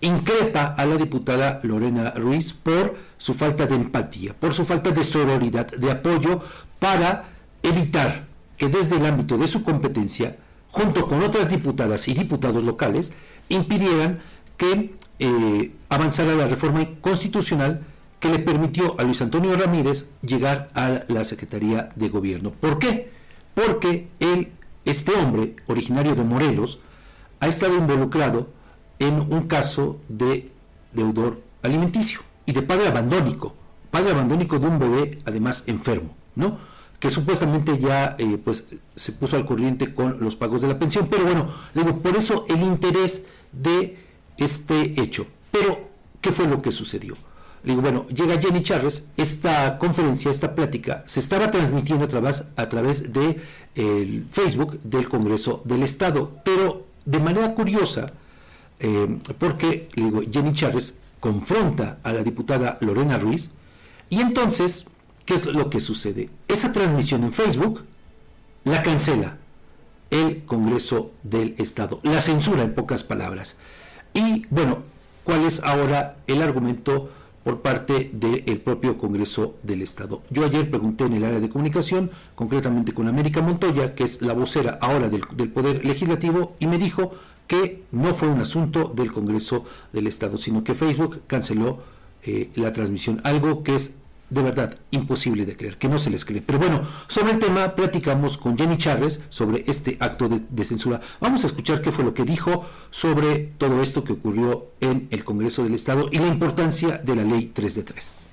[0.01, 5.03] increpa a la diputada Lorena Ruiz por su falta de empatía, por su falta de
[5.03, 6.41] sororidad, de apoyo
[6.79, 7.29] para
[7.63, 10.37] evitar que desde el ámbito de su competencia,
[10.69, 13.11] junto con otras diputadas y diputados locales,
[13.49, 14.21] impidieran
[14.57, 17.81] que eh, avanzara la reforma constitucional
[18.19, 22.51] que le permitió a Luis Antonio Ramírez llegar a la Secretaría de Gobierno.
[22.51, 23.18] ¿Por qué?
[23.65, 24.53] Porque él,
[24.85, 26.79] este hombre, originario de Morelos,
[27.41, 28.47] ha estado involucrado
[28.99, 30.51] en un caso de
[30.93, 33.53] deudor alimenticio y de padre abandónico,
[33.91, 36.57] padre abandónico de un bebé además enfermo, ¿no?
[36.99, 41.07] Que supuestamente ya eh, pues se puso al corriente con los pagos de la pensión,
[41.09, 43.97] pero bueno, digo, por eso el interés de
[44.37, 45.27] este hecho.
[45.51, 45.89] Pero,
[46.21, 47.15] ¿qué fue lo que sucedió?
[47.63, 52.69] Digo, bueno, llega Jenny Charles, esta conferencia, esta plática, se estaba transmitiendo a través, a
[52.69, 53.41] través de
[53.75, 58.11] el Facebook del Congreso del Estado, pero de manera curiosa,
[58.79, 63.51] eh, porque digo, Jenny Charles confronta a la diputada Lorena Ruiz,
[64.09, 64.85] y entonces,
[65.25, 66.29] ¿qué es lo que sucede?
[66.47, 67.83] Esa transmisión en Facebook
[68.63, 69.37] la cancela
[70.09, 73.57] el Congreso del Estado, la censura en pocas palabras.
[74.13, 74.79] Y bueno,
[75.23, 77.11] ¿cuál es ahora el argumento?
[77.49, 80.21] Por parte del propio Congreso del Estado.
[80.29, 84.33] Yo ayer pregunté en el área de comunicación, concretamente con América Montoya, que es la
[84.33, 87.11] vocera ahora del, Poder Legislativo, y me dijo
[87.47, 91.79] que no fue un asunto del Congreso del Estado, sino que Facebook canceló
[92.21, 93.95] eh, la transmisión, algo que es
[94.29, 96.41] de verdad imposible de creer, que no se les cree.
[96.41, 101.01] Pero bueno, sobre el tema platicamos con Jenny Chávez sobre este acto de, censura.
[101.19, 105.23] Vamos a escuchar qué fue lo que dijo sobre todo esto que ocurrió en el
[105.23, 108.28] Congreso del Estado y la importancia de la ley 3 de 3.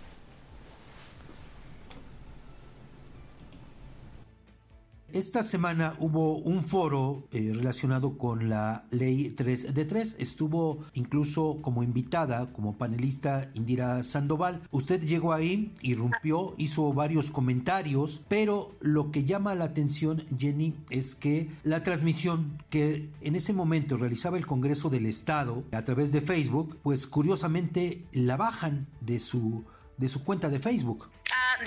[5.17, 10.17] Esta semana hubo un foro eh, relacionado con la ley 3 de 3.
[10.19, 14.61] Estuvo incluso como invitada, como panelista Indira Sandoval.
[14.73, 21.15] Usted llegó ahí, irrumpió, hizo varios comentarios, pero lo que llama la atención, Jenny, es
[21.15, 26.21] que la transmisión que en ese momento realizaba el Congreso del Estado a través de
[26.21, 29.65] Facebook, pues curiosamente la bajan de su,
[29.97, 31.09] de su cuenta de Facebook.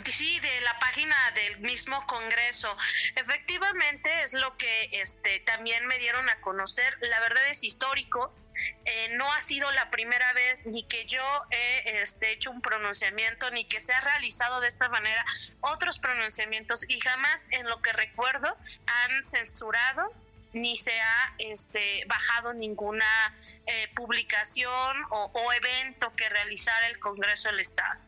[0.06, 2.76] Sí, de la página del mismo Congreso.
[3.16, 6.98] Efectivamente es lo que este, también me dieron a conocer.
[7.02, 8.34] La verdad es histórico.
[8.86, 13.50] Eh, no ha sido la primera vez ni que yo he este, hecho un pronunciamiento
[13.52, 15.24] ni que se ha realizado de esta manera
[15.62, 20.12] otros pronunciamientos y jamás en lo que recuerdo han censurado
[20.54, 23.06] ni se ha este, bajado ninguna
[23.66, 28.02] eh, publicación o, evento que realizara el Congreso del Estado.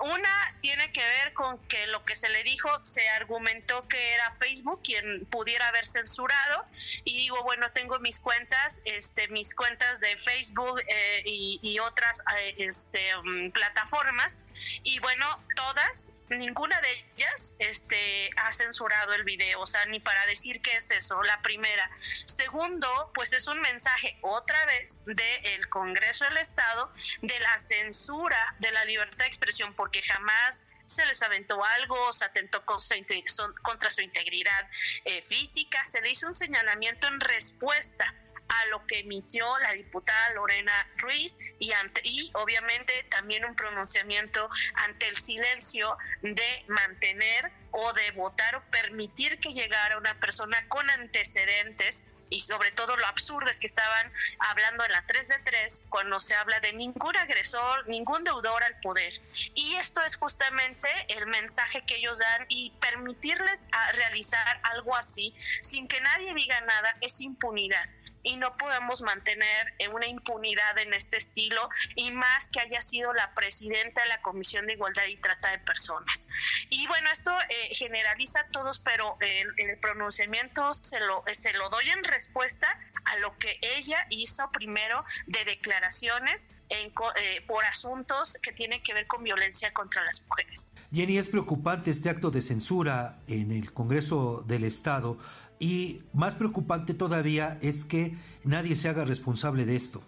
[0.00, 4.30] Una tiene que ver con que lo que se le dijo, se argumentó que era
[4.30, 6.64] Facebook quien pudiera haber censurado
[7.04, 12.54] y digo, bueno, tengo mis cuentas, este, mis cuentas de Facebook eh, y, otras eh,
[12.58, 14.42] este, mm, plataformas
[14.82, 20.24] y bueno, todas ninguna de ellas este, ha censurado el video, o sea, ni para
[20.26, 21.90] decir qué es eso, la primera.
[21.96, 28.72] Segundo, pues es un mensaje otra vez del Congreso del Estado de la censura de
[28.72, 34.68] la libertad de expresión, porque jamás se les aventó algo, se atentó contra su integridad
[35.04, 38.14] eh, física, se le hizo un señalamiento en respuesta
[38.48, 44.48] a lo que emitió la diputada Lorena Ruiz y, ante, y obviamente también un pronunciamiento
[44.74, 50.88] ante el silencio de mantener o de votar o permitir que llegara una persona con
[50.90, 55.84] antecedentes y sobre todo lo absurdo es que estaban hablando en la 3 de 3
[55.88, 59.12] cuando se habla de ningún agresor, ningún deudor al poder.
[59.54, 65.34] Y esto es justamente el mensaje que ellos dan y permitirles a realizar algo así
[65.38, 67.88] sin que nadie diga nada es impunidad
[68.26, 73.32] y no podemos mantener una impunidad en este estilo y más que haya sido la
[73.34, 76.28] presidenta de la Comisión de Igualdad y Trata de Personas.
[76.68, 81.70] Y bueno, esto eh, generaliza a todos, pero el, el pronunciamiento se lo, se lo
[81.70, 82.66] doy en respuesta
[83.04, 88.92] a lo que ella hizo primero de declaraciones en, eh, por asuntos que tienen que
[88.92, 90.74] ver con violencia contra las mujeres.
[90.92, 95.16] Jenny, es preocupante este acto de censura en el Congreso del Estado
[95.58, 100.02] y más preocupante todavía es que nadie se haga responsable de esto.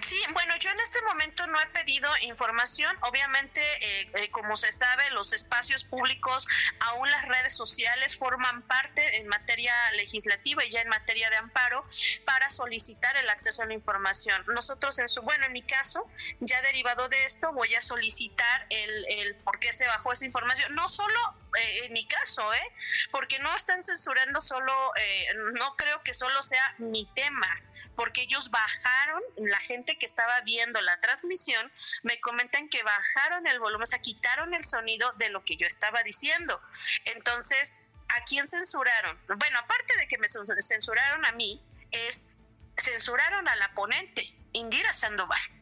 [0.00, 2.94] Sí, bueno, yo en este momento no he pedido información.
[3.00, 6.46] Obviamente, eh, eh, como se sabe, los espacios públicos,
[6.80, 11.86] aún las redes sociales, forman parte en materia legislativa y ya en materia de amparo
[12.26, 14.44] para solicitar el acceso a la información.
[14.48, 16.06] Nosotros, en su, bueno, en mi caso,
[16.40, 20.74] ya derivado de esto, voy a solicitar el, el por qué se bajó esa información.
[20.74, 21.18] No solo
[21.56, 22.72] eh, en mi caso, ¿eh?
[23.10, 27.48] Porque no están censurando solo, eh, no creo que solo sea mi tema,
[27.96, 33.60] porque ellos bajaron, la gente que estaba viendo la transmisión, me comentan que bajaron el
[33.60, 36.60] volumen, o sea, quitaron el sonido de lo que yo estaba diciendo.
[37.04, 37.76] Entonces,
[38.08, 39.18] ¿a quién censuraron?
[39.36, 42.30] Bueno, aparte de que me censuraron a mí, es
[42.76, 45.57] censuraron a la ponente, Indira Sandoval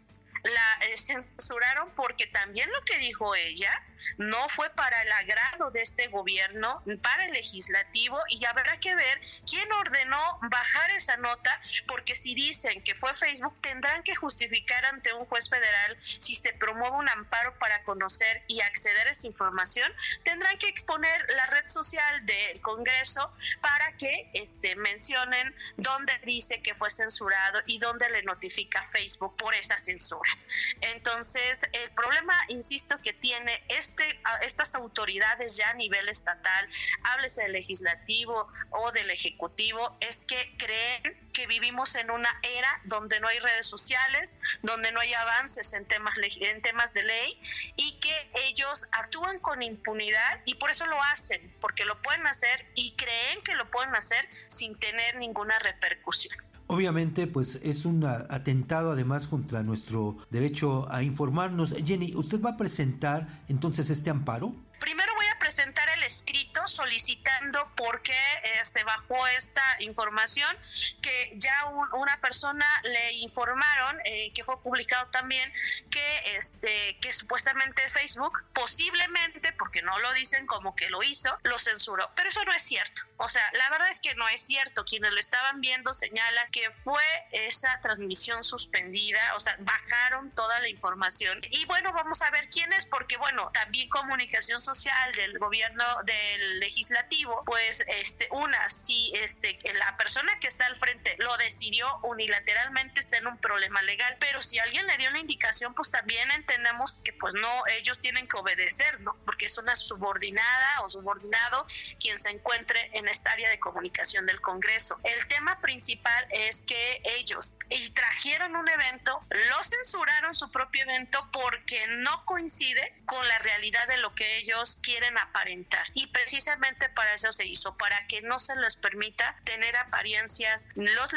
[0.46, 3.82] la eh, censuraron porque también lo que dijo ella
[4.18, 9.20] no fue para el agrado de este gobierno, para el legislativo, y habrá que ver
[9.48, 15.12] quién ordenó bajar esa nota, porque si dicen que fue Facebook, tendrán que justificar ante
[15.12, 19.90] un juez federal si se promueve un amparo para conocer y acceder a esa información,
[20.22, 26.74] tendrán que exponer la red social del Congreso para que este, mencionen dónde dice que
[26.74, 30.35] fue censurado y dónde le notifica Facebook por esa censura.
[30.80, 34.04] Entonces, el problema, insisto, que tiene este,
[34.42, 36.68] estas autoridades ya a nivel estatal,
[37.02, 43.20] háblese del legislativo o del ejecutivo, es que creen que vivimos en una era donde
[43.20, 47.40] no hay redes sociales, donde no hay avances en temas, en temas de ley
[47.76, 52.66] y que ellos actúan con impunidad y por eso lo hacen, porque lo pueden hacer
[52.74, 56.45] y creen que lo pueden hacer sin tener ninguna repercusión.
[56.68, 61.74] Obviamente, pues es un atentado además contra nuestro derecho a informarnos.
[61.84, 64.52] Jenny, ¿usted va a presentar entonces este amparo?
[64.80, 70.56] Primero voy presentar el escrito solicitando por qué eh, se bajó esta información,
[71.00, 75.52] que ya una persona le informaron, eh, que fue publicado también,
[75.88, 81.60] que, este, que supuestamente Facebook, posiblemente, porque no lo dicen como que lo hizo, lo
[81.60, 82.10] censuró.
[82.16, 83.02] Pero eso no es cierto.
[83.16, 84.84] O sea, la verdad es que no es cierto.
[84.84, 90.68] Quienes lo estaban viendo señalan que fue esa transmisión suspendida, o sea, bajaron toda la
[90.68, 91.40] información.
[91.50, 96.60] Y bueno, vamos a ver quién es, porque bueno, también comunicación social del gobierno del
[96.60, 103.00] legislativo, pues este una si este la persona que está al frente lo decidió unilateralmente
[103.00, 107.02] está en un problema legal, pero si alguien le dio una indicación, pues también entendemos
[107.04, 109.16] que pues no ellos tienen que obedecer, ¿no?
[109.24, 111.66] Porque es una subordinada o subordinado
[112.00, 114.98] quien se encuentre en esta área de comunicación del Congreso.
[115.04, 121.28] El tema principal es que ellos y trajeron un evento, lo censuraron su propio evento
[121.32, 125.86] porque no coincide con la realidad de lo que ellos quieren aparentar.
[125.94, 131.12] Y precisamente para eso se hizo, para que no se les permita tener apariencias los,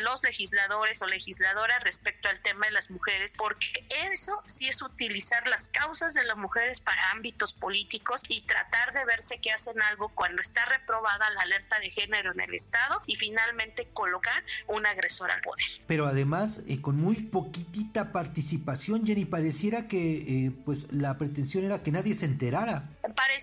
[0.00, 5.46] los legisladores o legisladoras respecto al tema de las mujeres, porque eso sí es utilizar
[5.46, 10.10] las causas de las mujeres para ámbitos políticos y tratar de verse que hacen algo
[10.14, 15.30] cuando está reprobada la alerta de género en el Estado y finalmente colocar un agresor
[15.30, 15.66] al poder.
[15.86, 21.82] Pero además, eh, con muy poquitita participación, Jenny, pareciera que eh, pues la pretensión era
[21.82, 22.90] que nadie se enterara.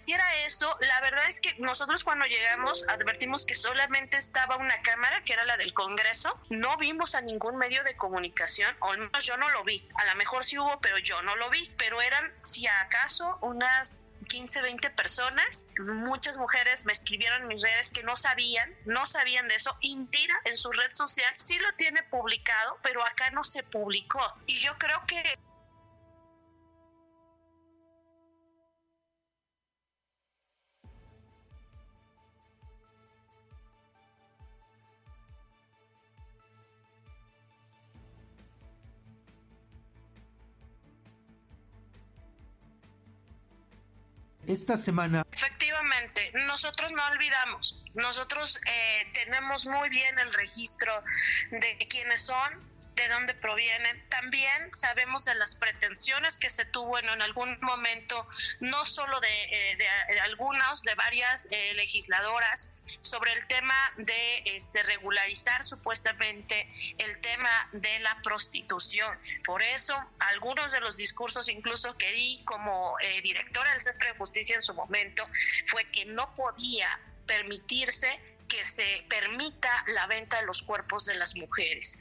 [0.10, 5.24] Pareciera eso, la verdad es que nosotros cuando llegamos advertimos que solamente estaba una cámara,
[5.24, 9.24] que era la del Congreso, no vimos a ningún medio de comunicación, o al menos
[9.24, 12.02] yo no lo vi, a lo mejor sí hubo, pero yo no lo vi, pero
[12.02, 15.68] eran si acaso unas 15, 20 personas.
[15.94, 19.78] Muchas mujeres me escribieron en mis redes que no sabían, no sabían de eso.
[19.82, 24.22] Intira en su red social sí lo tiene publicado, pero acá no se publicó.
[24.48, 25.38] Y yo creo que
[44.50, 45.24] esta semana.
[45.32, 51.04] Efectivamente, nosotros no olvidamos, nosotros eh, tenemos muy bien el registro
[51.52, 52.69] de quiénes son,
[53.00, 54.04] de dónde provienen.
[54.10, 58.28] También sabemos de las pretensiones que se tuvo en, algún momento,
[58.60, 62.72] no solo de, eh, de, algunas, de varias eh, legisladoras,
[63.02, 69.18] sobre el tema de este, regularizar supuestamente el tema de la prostitución.
[69.46, 74.18] Por eso, algunos de los discursos incluso que di como eh, directora del Centro de
[74.18, 75.28] Justicia en su momento
[75.66, 78.20] fue que no podía permitirse
[78.50, 81.98] que se permita la venta de los cuerpos de las mujeres.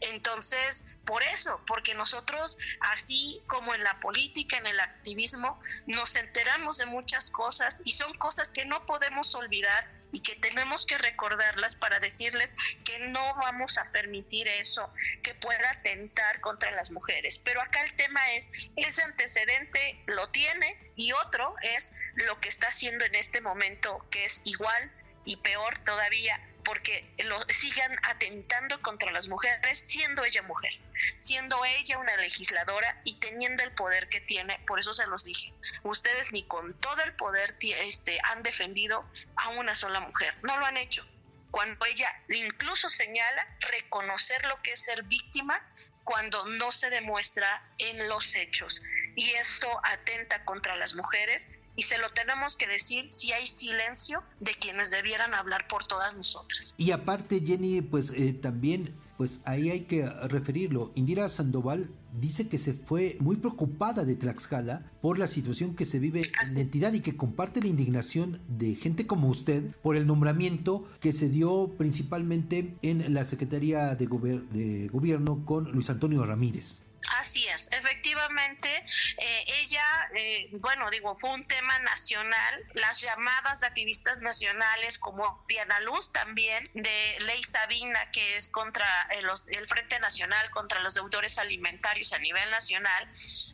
[0.00, 6.78] Entonces, por eso, porque nosotros, así como en la política, en el activismo, nos enteramos
[6.78, 11.74] de muchas cosas y son cosas que no podemos olvidar y que tenemos que recordarlas
[11.74, 14.92] para decirles que no vamos a permitir eso
[15.22, 17.38] que pueda atentar contra las mujeres.
[17.38, 22.68] Pero acá el tema es, ese antecedente lo tiene y otro es lo que está
[22.68, 24.92] haciendo en este momento, que es igual
[25.24, 30.72] y peor todavía, porque lo sigan atentando contra las mujeres siendo ella mujer,
[31.18, 35.52] siendo ella una legisladora y teniendo el poder que tiene, por eso se los dije,
[35.82, 39.04] ustedes ni con todo el poder este, han defendido
[39.36, 41.06] a una sola mujer, no lo han hecho.
[41.50, 45.60] Cuando ella incluso señala reconocer lo que es ser víctima
[46.04, 48.82] cuando no se demuestra en los hechos.
[49.16, 54.22] Y eso atenta contra las mujeres y se lo tenemos que decir si hay silencio
[54.40, 56.74] de quienes debieran hablar por todas nosotras.
[56.76, 60.92] Y aparte, Jenny, pues eh, también, pues ahí hay que referirlo.
[60.94, 65.98] Indira Sandoval dice que se fue muy preocupada de Tlaxcala por la situación que se
[65.98, 70.06] vive en la entidad y que comparte la indignación de gente como usted por el
[70.06, 76.82] nombramiento que se dio principalmente en la Secretaría de, de Gobierno con Luis Antonio Ramírez.
[77.18, 78.84] Así es, efectivamente,
[79.18, 79.84] eh, ella,
[80.14, 86.12] eh, bueno, digo, fue un tema nacional, las llamadas de activistas nacionales como Diana Luz
[86.12, 92.12] también, de Ley Sabina, que es contra eh, el Frente Nacional contra los deudores alimentarios
[92.12, 93.08] a nivel nacional,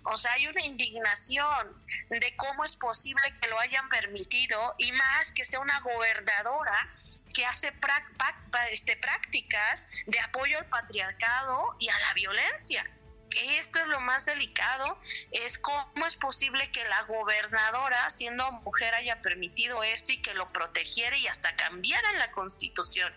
[0.05, 1.73] o sea, hay una indignación
[2.11, 6.91] de cómo es posible que lo hayan permitido y más que sea una gobernadora
[7.35, 7.73] que hace
[8.71, 12.85] este, prácticas de apoyo al patriarcado y a la violencia
[13.37, 14.99] esto es lo más delicado,
[15.31, 20.47] es cómo es posible que la gobernadora, siendo mujer, haya permitido esto y que lo
[20.49, 23.13] protegiera y hasta cambiara la constitución.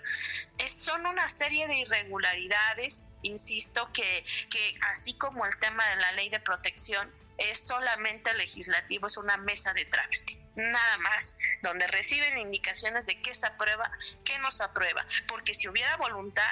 [0.67, 6.29] son una serie de irregularidades, insisto, que, que así como el tema de la ley
[6.29, 13.05] de protección, es solamente legislativo, es una mesa de trámite nada más, donde reciben indicaciones
[13.05, 13.89] de qué se aprueba,
[14.25, 16.51] qué no se aprueba, porque si hubiera voluntad,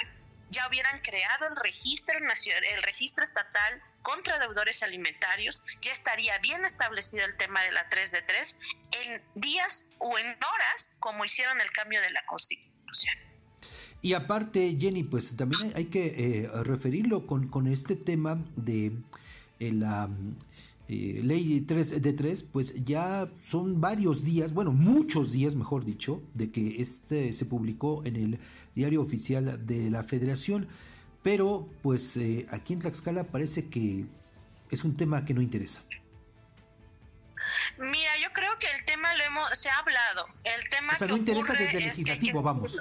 [0.51, 7.25] ya hubieran creado el registro el registro estatal contra deudores alimentarios, ya estaría bien establecido
[7.25, 8.59] el tema de la 3 de 3
[9.03, 13.15] en días o en horas, como hicieron el cambio de la Constitución.
[14.01, 18.93] Y aparte, Jenny, pues también hay que eh, referirlo con, con, este tema de
[19.59, 20.09] eh, la
[20.91, 26.23] eh, ley 3 de 3, pues ya son varios días, bueno, muchos días, mejor dicho,
[26.33, 28.39] de que este se publicó en el
[28.73, 30.67] diario oficial de la federación,
[31.21, 34.05] pero pues eh, aquí en Tlaxcala parece que
[34.71, 35.83] es un tema que no interesa.
[37.77, 40.25] Mira, yo creo que el tema lo hemos, se ha hablado.
[40.43, 42.75] El tema o sea, no interesa desde el legislativo, vamos.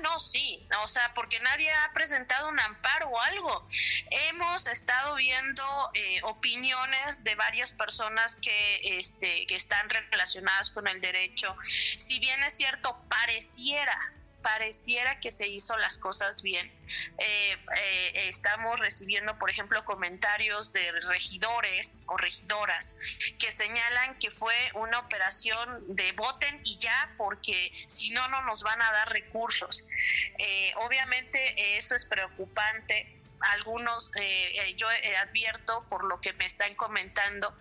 [0.00, 3.66] No, sí, o sea, porque nadie ha presentado un amparo o algo.
[4.10, 11.00] Hemos estado viendo eh, opiniones de varias personas que, este, que están relacionadas con el
[11.00, 11.56] derecho.
[11.62, 13.98] Si bien es cierto, pareciera
[14.42, 16.70] pareciera que se hizo las cosas bien.
[17.18, 22.94] Eh, eh, estamos recibiendo, por ejemplo, comentarios de regidores o regidoras
[23.38, 28.62] que señalan que fue una operación de voten y ya, porque si no, no nos
[28.62, 29.84] van a dar recursos.
[30.38, 33.14] Eh, obviamente eso es preocupante
[33.52, 34.10] algunos
[34.74, 34.88] yo
[35.22, 37.56] advierto por lo que me están comentando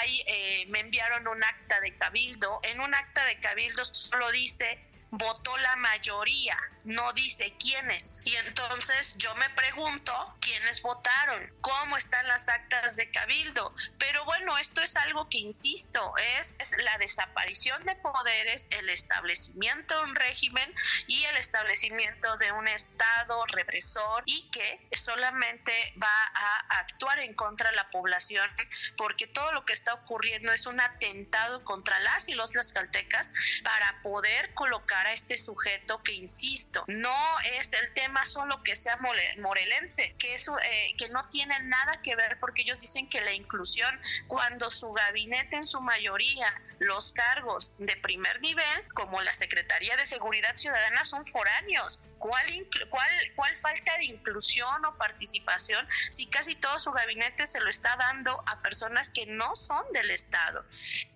[0.00, 5.56] hay me enviaron un acta de cabildo en un acta de cabildo solo dice votó
[5.58, 8.22] la mayoría, no dice quiénes.
[8.24, 13.74] Y entonces yo me pregunto quiénes votaron, cómo están las actas de cabildo.
[13.98, 20.04] Pero bueno, esto es algo que, insisto, es, la desaparición de poderes, el establecimiento de
[20.04, 20.72] un régimen
[21.06, 27.70] y el establecimiento de un Estado represor y que solamente va a actuar en contra
[27.70, 28.48] de la población
[28.96, 33.32] porque todo lo que está ocurriendo es un atentado contra las y los caltecas
[33.62, 37.16] para poder colocar a este sujeto que, insisto, no
[37.58, 38.98] es el tema solo que sea
[39.38, 43.32] morelense, que, es, eh, que no tiene nada que ver porque ellos dicen que la
[43.32, 49.96] inclusión, cuando su gabinete en su mayoría, los cargos de primer nivel, como la Secretaría
[49.96, 52.00] de Seguridad Ciudadana, son foráneos.
[52.18, 57.68] ¿Cuál, cuál, ¿Cuál falta de inclusión o participación si casi todo su gabinete se lo
[57.68, 60.64] está dando a personas que no son del Estado?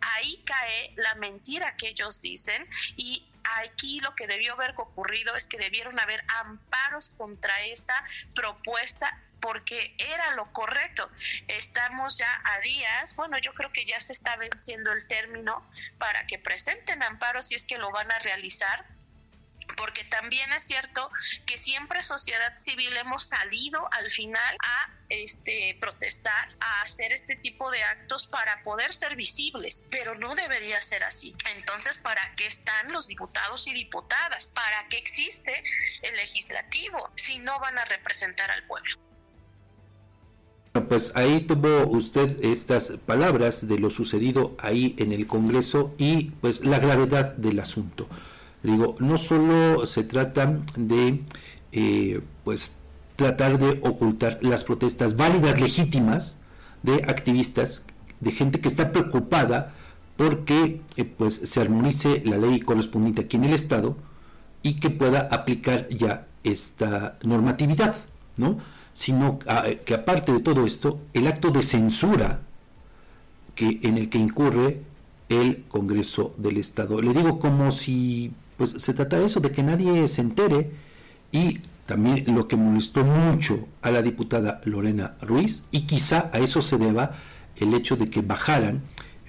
[0.00, 3.28] Ahí cae la mentira que ellos dicen y
[3.58, 7.94] aquí lo que debió haber ocurrido es que debieron haber amparos contra esa
[8.34, 11.10] propuesta porque era lo correcto.
[11.48, 15.68] Estamos ya a días, bueno, yo creo que ya se está venciendo el término
[15.98, 18.86] para que presenten amparos si es que lo van a realizar
[20.04, 21.10] también es cierto
[21.46, 27.70] que siempre sociedad civil hemos salido al final a este protestar, a hacer este tipo
[27.70, 31.34] de actos para poder ser visibles, pero no debería ser así.
[31.56, 34.52] Entonces, ¿para qué están los diputados y diputadas?
[34.54, 35.62] ¿Para qué existe
[36.02, 38.96] el legislativo si no van a representar al pueblo?
[40.88, 46.64] Pues ahí tuvo usted estas palabras de lo sucedido ahí en el Congreso y pues
[46.64, 48.08] la gravedad del asunto.
[48.62, 51.22] Digo, no solo se trata de,
[51.72, 52.70] eh, pues,
[53.16, 56.36] tratar de ocultar las protestas válidas, legítimas,
[56.82, 57.84] de activistas,
[58.20, 59.74] de gente que está preocupada
[60.16, 63.96] porque eh, pues, se armonice la ley correspondiente aquí en el Estado
[64.62, 67.96] y que pueda aplicar ya esta normatividad,
[68.36, 68.58] ¿no?
[68.92, 72.40] Sino ah, que aparte de todo esto, el acto de censura
[73.54, 74.82] que, en el que incurre
[75.28, 77.00] el Congreso del Estado.
[77.00, 78.32] Le digo como si
[78.62, 80.70] pues se trata de eso, de que nadie se entere
[81.32, 86.62] y también lo que molestó mucho a la diputada Lorena Ruiz y quizá a eso
[86.62, 87.16] se deba
[87.56, 88.82] el hecho de que bajaran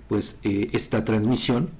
[0.07, 1.71] pues eh, esta transmisión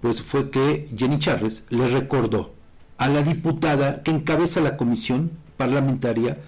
[0.00, 2.54] pues fue que Jenny Charles le recordó
[2.98, 6.38] a la diputada que encabeza la comisión parlamentaria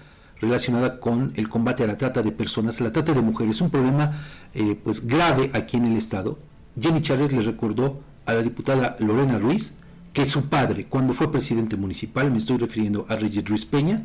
[0.41, 4.25] relacionada con el combate a la trata de personas, la trata de mujeres, un problema
[4.53, 6.37] eh, pues grave aquí en el estado.
[6.77, 9.75] Jenny Charles le recordó a la diputada Lorena Ruiz
[10.13, 14.03] que su padre, cuando fue presidente municipal, me estoy refiriendo a Regis Ruiz Peña,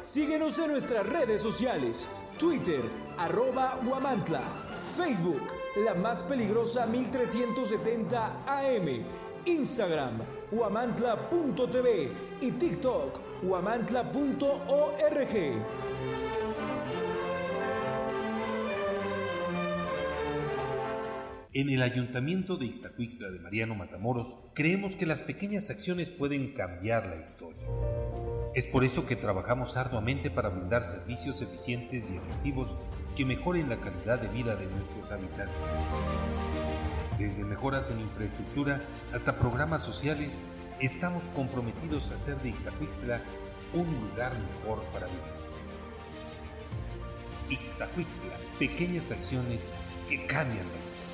[0.00, 2.82] Síguenos en nuestras redes sociales, Twitter,
[3.16, 4.42] arroba Guamantla,
[4.96, 5.46] Facebook,
[5.84, 9.04] la más peligrosa 1370 AM,
[9.46, 10.18] Instagram,
[10.50, 15.34] huamantla.tv y TikTok, huamantla.org.
[21.56, 27.06] En el Ayuntamiento de Iztacuixtla de Mariano Matamoros creemos que las pequeñas acciones pueden cambiar
[27.06, 27.68] la historia.
[28.56, 32.76] Es por eso que trabajamos arduamente para brindar servicios eficientes y efectivos
[33.14, 35.54] que mejoren la calidad de vida de nuestros habitantes.
[37.18, 40.42] Desde mejoras en infraestructura hasta programas sociales,
[40.80, 43.20] estamos comprometidos a hacer de Ixtacuixtla
[43.72, 45.22] un lugar mejor para vivir.
[47.50, 49.76] Ixtacuixtla, pequeñas acciones
[50.08, 51.04] que cambian la historia.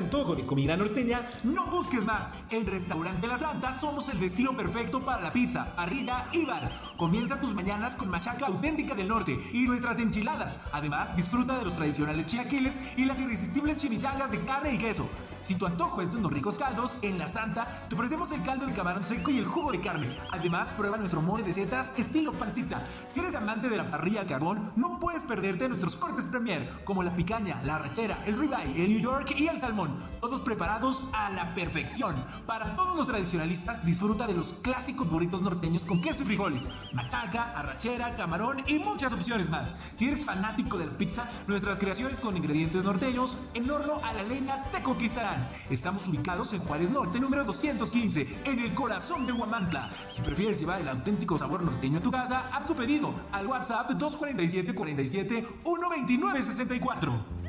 [0.00, 2.34] Antojo de comida norteña, no busques más.
[2.50, 6.70] En Restaurante La Santa somos el destino perfecto para la pizza, parrilla y bar.
[6.96, 10.58] Comienza tus mañanas con machaca auténtica del norte y nuestras enchiladas.
[10.72, 15.06] Además, disfruta de los tradicionales chiaquiles y las irresistibles chimichangas de carne y queso.
[15.36, 18.66] Si tu antojo es de unos ricos caldos, en La Santa te ofrecemos el caldo
[18.66, 20.18] de camarón seco y el jugo de carne.
[20.32, 22.86] Además, prueba nuestro mole de setas estilo pancita.
[23.06, 27.02] Si eres amante de la parrilla al carbón, no puedes perderte nuestros cortes premier, como
[27.02, 29.89] la picaña, la rachera, el ribeye, el New York y el salmón.
[30.20, 32.14] Todos preparados a la perfección.
[32.46, 37.52] Para todos los tradicionalistas, disfruta de los clásicos burritos norteños con queso y frijoles, machaca,
[37.56, 39.74] arrachera, camarón y muchas opciones más.
[39.94, 44.22] Si eres fanático de la pizza, nuestras creaciones con ingredientes norteños en horno a la
[44.22, 45.48] leña te conquistarán.
[45.70, 49.90] Estamos ubicados en Juárez Norte, número 215, en el corazón de Huamantla.
[50.08, 53.90] Si prefieres llevar el auténtico sabor norteño a tu casa, haz tu pedido al WhatsApp
[53.90, 57.39] 247 47 129 64.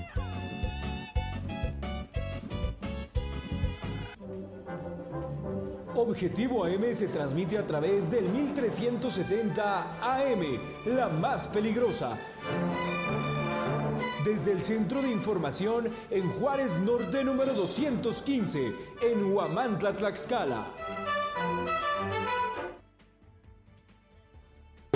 [6.01, 10.41] Objetivo AM se transmite a través del 1370 AM,
[10.87, 12.17] la más peligrosa.
[14.25, 18.73] Desde el Centro de Información en Juárez Norte número 215,
[19.03, 20.65] en Huamantla, Tlaxcala.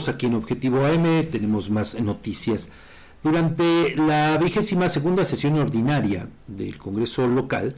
[0.07, 2.69] Aquí en Objetivo AM tenemos más noticias.
[3.21, 7.75] Durante la vigésima segunda sesión ordinaria del Congreso local,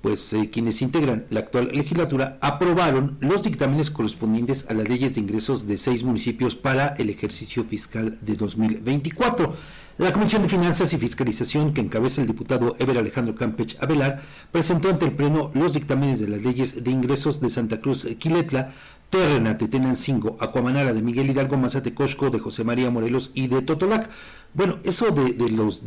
[0.00, 5.20] pues eh, quienes integran la actual legislatura aprobaron los dictámenes correspondientes a las leyes de
[5.20, 9.54] ingresos de seis municipios para el ejercicio fiscal de 2024.
[9.98, 14.88] La Comisión de Finanzas y Fiscalización, que encabeza el diputado Ever Alejandro Campech Avelar, presentó
[14.88, 18.72] ante el Pleno los dictámenes de las leyes de ingresos de Santa Cruz Quiletla,
[19.10, 24.08] Terrenate, Tenancingo, Acuamanara, de Miguel Hidalgo, Mazatecosco, de José María Morelos y de Totolac.
[24.54, 25.82] Bueno, eso de, de los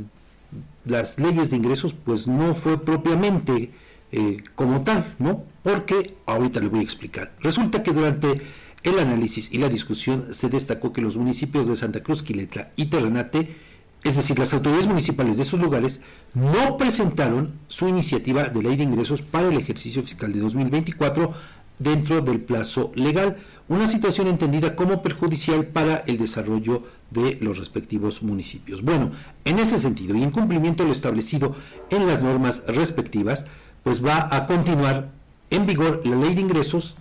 [0.86, 3.72] las leyes de ingresos, pues no fue propiamente
[4.16, 5.44] eh, como tal, ¿no?
[5.64, 7.32] Porque ahorita le voy a explicar.
[7.42, 8.42] Resulta que durante
[8.84, 12.86] el análisis y la discusión se destacó que los municipios de Santa Cruz, Quiletla y
[12.86, 13.56] Terrenate,
[14.04, 16.02] es decir, las autoridades municipales de esos lugares,
[16.36, 21.34] no presentaron su iniciativa de ley de ingresos para el ejercicio fiscal de 2024
[21.80, 23.38] dentro del plazo legal,
[23.68, 28.84] una situación entendida como perjudicial para el desarrollo de los respectivos municipios.
[28.84, 29.12] Bueno,
[29.44, 31.56] en ese sentido y en cumplimiento de lo establecido
[31.90, 33.46] en las normas respectivas,
[33.84, 35.10] pues va a continuar
[35.50, 36.96] en vigor la ley de ingresos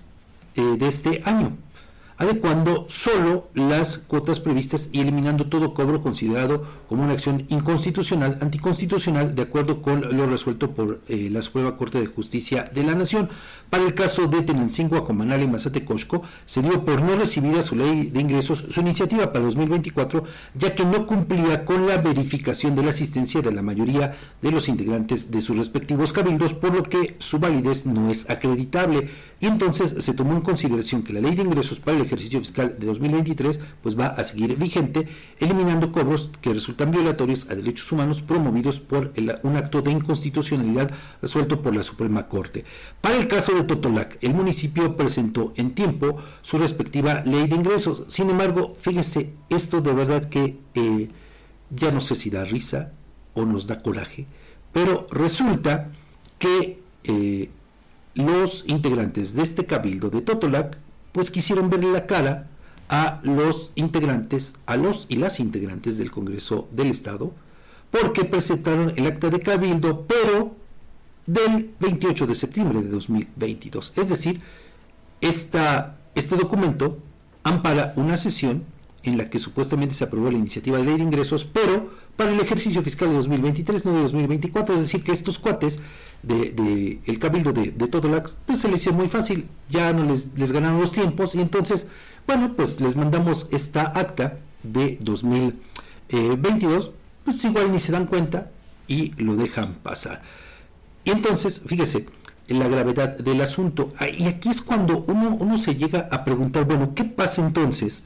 [0.57, 1.57] eh, de este año
[2.23, 9.35] adecuando solo las cuotas previstas y eliminando todo cobro considerado como una acción inconstitucional, anticonstitucional,
[9.35, 13.29] de acuerdo con lo resuelto por eh, la Suprema Corte de Justicia de la Nación.
[13.71, 18.11] Para el caso de Tenancingo, Acomanal y Mazatecosco, se dio por no recibida su ley
[18.11, 20.23] de ingresos su iniciativa para 2024,
[20.55, 24.69] ya que no cumplía con la verificación de la asistencia de la mayoría de los
[24.69, 29.09] integrantes de sus respectivos cabildos, por lo que su validez no es acreditable.
[29.43, 32.77] Y entonces se tomó en consideración que la ley de ingresos para el ejercicio fiscal
[32.79, 35.09] de 2023 pues va a seguir vigente,
[35.41, 39.13] eliminando cobros que resultan violatorios a derechos humanos promovidos por
[39.43, 42.65] un acto de inconstitucionalidad resuelto por la Suprema Corte.
[43.01, 48.05] Para el caso de Totolac, el municipio presentó en tiempo su respectiva ley de ingresos.
[48.07, 51.09] Sin embargo, fíjese, esto de verdad que eh,
[51.69, 52.93] ya no sé si da risa
[53.35, 54.29] o nos da coraje,
[54.73, 55.91] pero resulta
[56.39, 57.51] que eh,
[58.15, 60.79] los integrantes de este cabildo de Totolac
[61.13, 62.49] pues quisieron verle la cara
[62.89, 67.33] a los integrantes, a los y las integrantes del Congreso del Estado,
[67.91, 70.55] porque presentaron el acta de cabildo, pero
[71.27, 73.93] del 28 de septiembre de 2022.
[73.97, 74.41] Es decir,
[75.21, 76.99] esta, este documento
[77.45, 78.65] ampara una sesión
[79.05, 82.41] en la que supuestamente se aprobó la iniciativa de ley de ingresos, pero para el
[82.41, 84.75] ejercicio fiscal de 2023, no de 2024.
[84.75, 85.81] Es decir, que estos cuates
[86.23, 90.53] de, el cabildo de, de Totolax, pues se les hizo muy fácil, ya no les,
[90.53, 91.89] ganaron los tiempos y entonces,
[92.27, 96.93] bueno, pues les mandamos esta acta de 2022,
[97.25, 98.51] pues igual ni se dan cuenta
[98.87, 100.23] y lo dejan pasar.
[101.05, 102.07] Y entonces, fíjese,
[102.49, 103.93] la gravedad del asunto.
[103.99, 108.05] Ah, y aquí es cuando uno, uno se llega a preguntar, bueno, ¿qué pasa entonces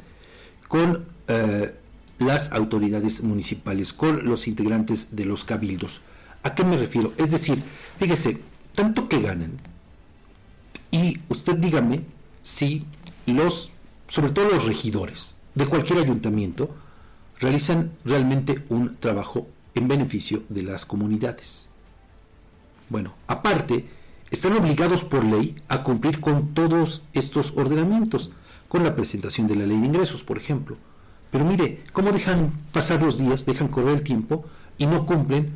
[0.68, 1.74] con eh,
[2.18, 6.00] las autoridades municipales, con los integrantes de los cabildos?
[6.42, 7.12] ¿A qué me refiero?
[7.16, 7.62] Es decir,
[7.98, 8.40] fíjese,
[8.74, 9.58] tanto que ganan,
[10.90, 12.02] y usted dígame
[12.42, 12.86] si
[13.26, 13.72] los,
[14.08, 16.74] sobre todo los regidores de cualquier ayuntamiento,
[17.38, 21.68] realizan realmente un trabajo en beneficio de las comunidades.
[22.88, 23.88] Bueno, aparte,
[24.30, 28.30] están obligados por ley a cumplir con todos estos ordenamientos,
[28.68, 30.76] con la presentación de la ley de ingresos, por ejemplo.
[31.30, 34.44] Pero mire, ¿cómo dejan pasar los días, dejan correr el tiempo
[34.78, 35.52] y no cumplen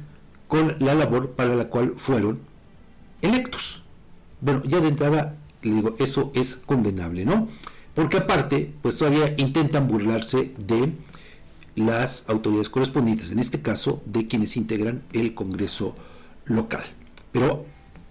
[0.51, 2.41] con la labor para la cual fueron
[3.23, 3.85] electos?
[4.41, 7.47] Bueno, ya de entrada le digo, eso es condenable, ¿no?
[7.95, 10.93] Porque aparte, pues todavía intentan burlarse de
[11.77, 15.95] las autoridades correspondientes, en este caso de quienes integran el Congreso
[16.47, 16.83] local.
[17.31, 17.65] Pero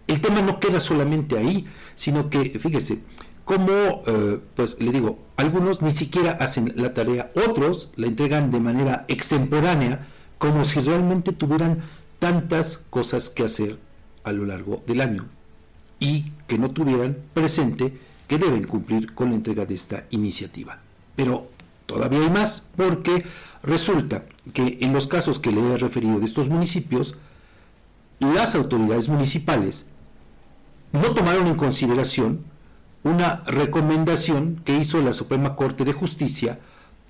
[0.08, 3.00] el tema no queda solamente ahí, sino que, fíjese,
[3.44, 3.72] como,
[4.06, 9.04] eh, pues le digo, algunos ni siquiera hacen la tarea, otros la entregan de manera
[9.10, 11.84] extemporánea, como si realmente tuvieran
[12.20, 13.80] tantas cosas que hacer
[14.24, 15.26] a lo largo del año
[16.00, 17.98] y que no tuvieran presente
[18.28, 20.80] que deben cumplir con la entrega de esta iniciativa.
[21.16, 21.50] Pero
[21.86, 23.26] todavía hay más, porque
[23.64, 27.18] resulta que en los casos que le he referido de estos municipios,
[28.20, 29.88] las autoridades municipales
[30.92, 32.44] no tomaron en consideración
[33.04, 36.60] una recomendación que hizo la Suprema Corte de Justicia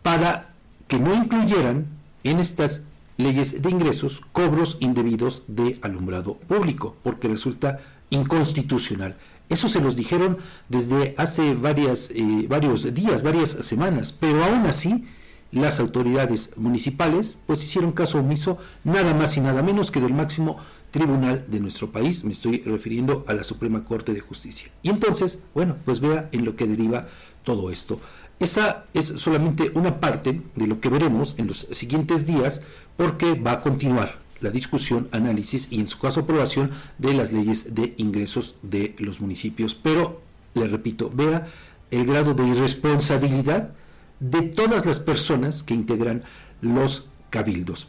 [0.03, 0.53] para
[0.88, 1.88] que no incluyeran
[2.24, 2.84] en estas
[3.20, 9.17] leyes de ingresos cobros indebidos de alumbrado público, porque resulta inconstitucional.
[9.49, 10.38] Eso se los dijeron
[10.70, 15.05] desde hace varias, eh, varios días, varias semanas, pero aún así
[15.51, 20.57] las autoridades municipales pues hicieron caso omiso nada más y nada menos que del máximo
[20.91, 24.72] tribunal de nuestro país, me estoy refiriendo a la Suprema Corte de Justicia.
[24.82, 27.07] Y entonces, bueno, pues vea en lo que deriva
[27.43, 27.99] todo esto.
[28.39, 32.61] Esa es solamente una parte de lo que veremos en los siguientes días
[32.97, 37.75] porque va a continuar la discusión, análisis y en su caso aprobación de las leyes
[37.75, 39.75] de ingresos de los municipios.
[39.75, 40.21] Pero,
[40.53, 41.47] le repito, vea
[41.91, 43.73] el grado de irresponsabilidad
[44.21, 46.23] de todas las personas que integran
[46.61, 47.87] los cabildos.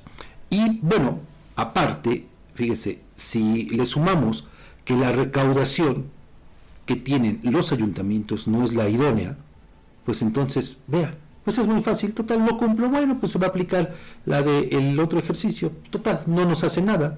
[0.50, 1.20] Y bueno,
[1.54, 2.26] aparte,
[2.60, 4.46] Fíjese, si le sumamos
[4.84, 6.06] que la recaudación
[6.84, 9.38] que tienen los ayuntamientos no es la idónea,
[10.10, 13.50] pues entonces, vea, pues es muy fácil, total, no cumplo, bueno, pues se va a
[13.50, 13.94] aplicar
[14.26, 17.16] la del otro ejercicio, total, no nos hace nada.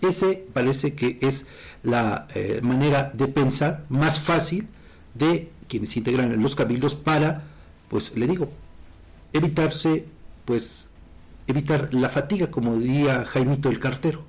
[0.00, 1.46] Ese parece que es
[1.84, 4.66] la eh, manera de pensar más fácil
[5.14, 7.44] de quienes integran los cabildos para,
[7.86, 8.50] pues le digo,
[9.32, 10.04] evitarse,
[10.44, 10.90] pues
[11.46, 14.24] evitar la fatiga, como diría Jaimito el Cartero,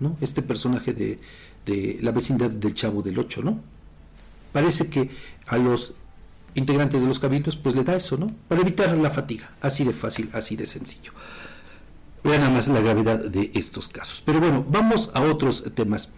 [0.00, 0.18] ¿no?
[0.20, 1.18] Este personaje de,
[1.64, 3.58] de la vecindad del Chavo del Ocho, ¿no?
[4.52, 5.08] Parece que
[5.46, 5.94] a los
[6.54, 8.30] integrantes de los cabildos pues le da eso, ¿no?
[8.48, 11.12] Para evitar la fatiga, así de fácil, así de sencillo.
[12.22, 14.22] Vean nada más la gravedad de estos casos.
[14.24, 16.10] Pero bueno, vamos a otros temas.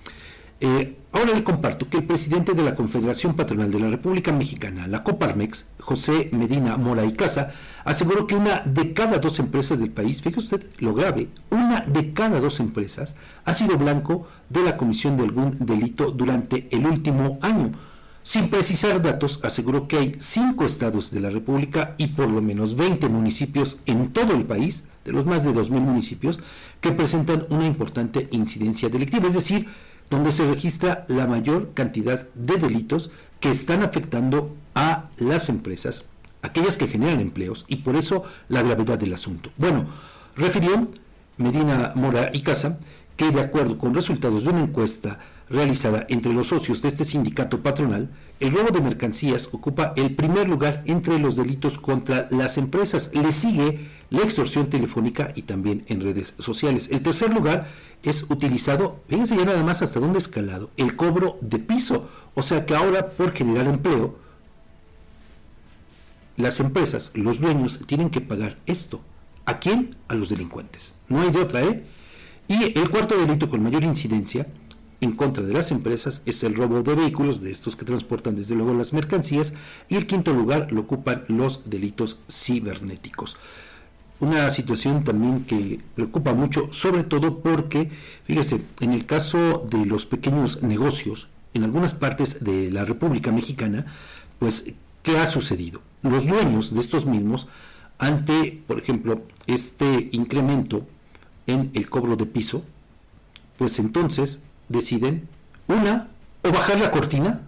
[0.58, 4.86] Eh, ahora le comparto que el presidente de la Confederación Patronal de la República Mexicana,
[4.86, 7.52] la Coparmex, José Medina Mora y Casa,
[7.84, 12.14] aseguró que una de cada dos empresas del país, fíjese usted lo grave, una de
[12.14, 17.38] cada dos empresas ha sido blanco de la comisión de algún delito durante el último
[17.42, 17.72] año.
[18.26, 22.74] Sin precisar datos, aseguró que hay cinco estados de la República y por lo menos
[22.74, 26.40] 20 municipios en todo el país, de los más de 2.000 municipios,
[26.80, 29.68] que presentan una importante incidencia delictiva, es decir,
[30.10, 36.06] donde se registra la mayor cantidad de delitos que están afectando a las empresas,
[36.42, 39.52] aquellas que generan empleos, y por eso la gravedad del asunto.
[39.56, 39.86] Bueno,
[40.34, 40.88] refirió
[41.36, 42.80] Medina Mora y Casa
[43.16, 47.62] que de acuerdo con resultados de una encuesta realizada entre los socios de este sindicato
[47.62, 48.10] patronal,
[48.40, 53.10] el robo de mercancías ocupa el primer lugar entre los delitos contra las empresas.
[53.14, 56.88] Le sigue la extorsión telefónica y también en redes sociales.
[56.90, 57.68] El tercer lugar
[58.02, 62.08] es utilizado, fíjense ya nada más hasta dónde escalado, el cobro de piso.
[62.34, 64.18] O sea que ahora por generar empleo,
[66.36, 69.00] las empresas, los dueños tienen que pagar esto.
[69.46, 69.96] ¿A quién?
[70.08, 70.94] A los delincuentes.
[71.08, 71.86] No hay de otra, ¿eh?
[72.48, 74.46] Y el cuarto delito con mayor incidencia
[75.00, 78.54] en contra de las empresas es el robo de vehículos, de estos que transportan desde
[78.54, 79.52] luego las mercancías,
[79.88, 83.36] y el quinto lugar lo ocupan los delitos cibernéticos.
[84.20, 87.90] Una situación también que preocupa mucho, sobre todo porque,
[88.24, 93.86] fíjese, en el caso de los pequeños negocios, en algunas partes de la República Mexicana,
[94.38, 94.72] pues,
[95.02, 95.82] ¿qué ha sucedido?
[96.02, 97.48] Los dueños de estos mismos,
[97.98, 100.86] ante, por ejemplo, este incremento
[101.46, 102.62] en el cobro de piso,
[103.56, 105.28] pues entonces deciden,
[105.68, 106.08] una,
[106.42, 107.40] o bajar la cortina,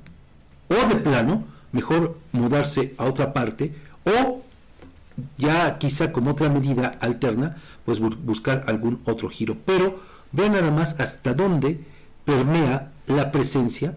[0.69, 3.75] o de plano, mejor mudarse a otra parte,
[4.05, 4.43] o
[5.37, 9.57] ya quizá como otra medida alterna, pues buscar algún otro giro.
[9.65, 10.01] Pero
[10.33, 11.85] vean nada más hasta dónde
[12.25, 13.97] permea la presencia,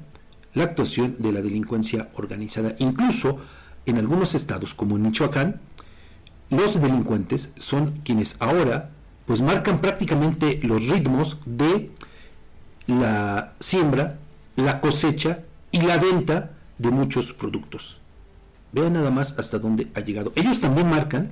[0.53, 2.75] la actuación de la delincuencia organizada.
[2.79, 3.39] Incluso
[3.85, 5.59] en algunos estados, como en Michoacán,
[6.49, 8.89] los delincuentes son quienes ahora
[9.31, 11.89] pues marcan prácticamente los ritmos de
[12.85, 14.19] la siembra,
[14.57, 18.01] la cosecha y la venta de muchos productos.
[18.73, 20.33] Vean nada más hasta dónde ha llegado.
[20.35, 21.31] Ellos también marcan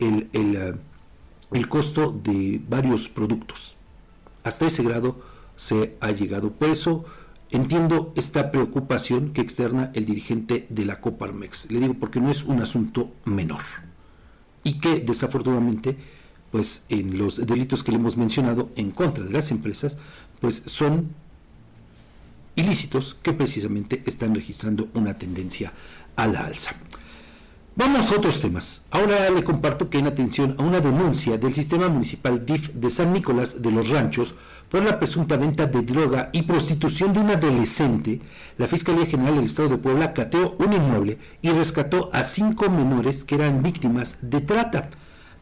[0.00, 0.74] el, eh,
[1.52, 3.76] el, costo de varios productos.
[4.42, 5.22] Hasta ese grado
[5.54, 6.50] se ha llegado.
[6.50, 7.04] Por eso
[7.50, 11.70] entiendo esta preocupación que externa el dirigente de la Coparmex.
[11.70, 13.62] Le digo porque no es un asunto menor.
[14.64, 16.15] Y que desafortunadamente,
[16.50, 19.96] pues en los delitos que le hemos mencionado en contra de las empresas,
[20.40, 21.10] pues son
[22.54, 25.72] ilícitos que precisamente están registrando una tendencia
[26.16, 26.74] a la alza.
[27.78, 28.86] Vamos a otros temas.
[28.90, 33.12] Ahora le comparto que en atención a una denuncia del sistema municipal DIF de San
[33.12, 34.34] Nicolás de los Ranchos
[34.70, 38.22] por la presunta venta de droga y prostitución de un adolescente,
[38.56, 43.24] la Fiscalía General del Estado de Puebla cateó un inmueble y rescató a cinco menores
[43.24, 44.88] que eran víctimas de trata.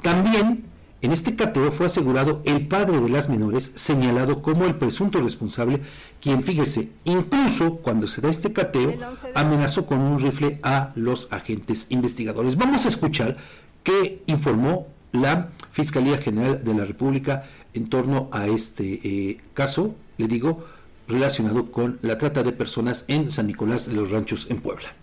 [0.02, 0.64] También
[1.04, 5.82] en este cateo fue asegurado el padre de las menores, señalado como el presunto responsable,
[6.18, 8.94] quien, fíjese, incluso cuando se da este cateo,
[9.34, 12.56] amenazó con un rifle a los agentes investigadores.
[12.56, 13.36] Vamos a escuchar
[13.82, 17.44] qué informó la Fiscalía General de la República
[17.74, 20.64] en torno a este eh, caso, le digo,
[21.06, 24.94] relacionado con la trata de personas en San Nicolás de los Ranchos en Puebla.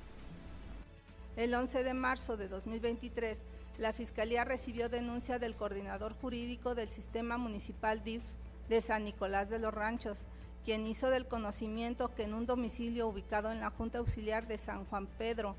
[1.36, 3.44] El 11 de marzo de 2023,
[3.82, 8.22] la Fiscalía recibió denuncia del coordinador jurídico del Sistema Municipal DIF
[8.70, 10.28] de San Nicolás de los Ranchos,
[10.64, 14.86] quien hizo del conocimiento que en un domicilio ubicado en la Junta Auxiliar de San
[14.86, 15.56] Juan Pedro,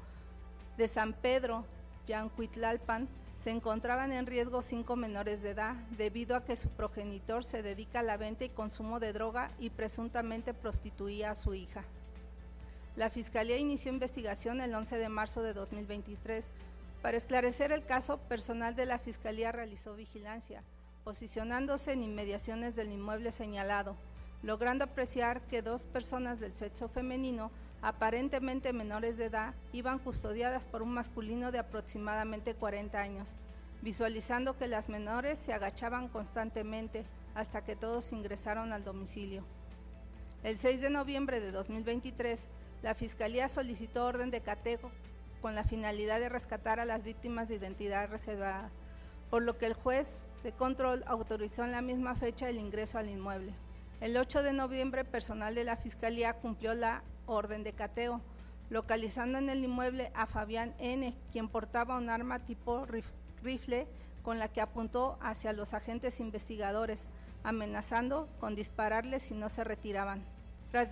[0.76, 1.64] de San Pedro,
[2.06, 7.64] Yancuitlalpan, se encontraban en riesgo cinco menores de edad debido a que su progenitor se
[7.64, 11.82] dedica a la venta y consumo de droga y presuntamente prostituía a su hija.
[12.94, 16.52] La Fiscalía inició investigación el 11 de marzo de 2023
[17.02, 20.62] para esclarecer el caso, personal de la Fiscalía realizó vigilancia,
[21.02, 23.96] posicionándose en inmediaciones del inmueble señalado,
[24.44, 27.50] logrando apreciar que dos personas del sexo femenino,
[27.82, 33.34] aparentemente menores de edad, iban custodiadas por un masculino de aproximadamente 40 años,
[33.82, 39.44] visualizando que las menores se agachaban constantemente hasta que todos ingresaron al domicilio.
[40.44, 42.38] El 6 de noviembre de 2023,
[42.82, 44.92] La Fiscalía solicitó orden de catego
[45.42, 48.70] con la finalidad de rescatar a las víctimas de identidad reservada,
[49.28, 53.10] por lo que el juez de control autorizó en la misma fecha el ingreso al
[53.10, 53.52] inmueble.
[54.00, 58.20] El 8 de noviembre, personal de la Fiscalía cumplió la orden de cateo,
[58.70, 62.86] localizando en el inmueble a Fabián N., quien portaba un arma tipo
[63.42, 63.86] rifle
[64.22, 67.06] con la que apuntó hacia los agentes investigadores,
[67.42, 70.24] amenazando con dispararles si no se retiraban.
[70.70, 70.88] Tras,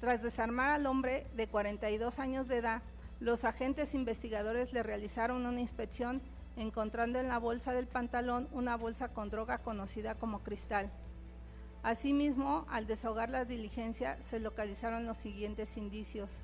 [0.00, 2.82] tras desarmar al hombre de 42 años de edad,
[3.22, 6.20] los agentes investigadores le realizaron una inspección
[6.56, 10.90] encontrando en la bolsa del pantalón una bolsa con droga conocida como cristal.
[11.84, 16.40] Asimismo, al desahogar la diligencia, se localizaron los siguientes indicios.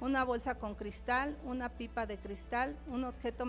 [0.00, 3.46] Una bolsa con cristal, una pipa de cristal, un objeto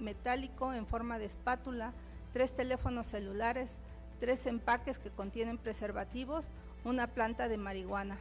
[0.00, 1.92] metálico en forma de espátula,
[2.32, 3.78] tres teléfonos celulares,
[4.18, 6.48] tres empaques que contienen preservativos,
[6.84, 8.18] una planta de marihuana.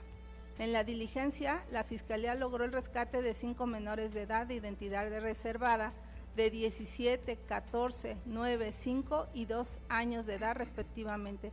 [0.58, 5.10] En la diligencia, la Fiscalía logró el rescate de cinco menores de edad de identidad
[5.20, 5.92] reservada
[6.38, 11.52] de 17, 14, 9, 5 y 2 años de edad respectivamente.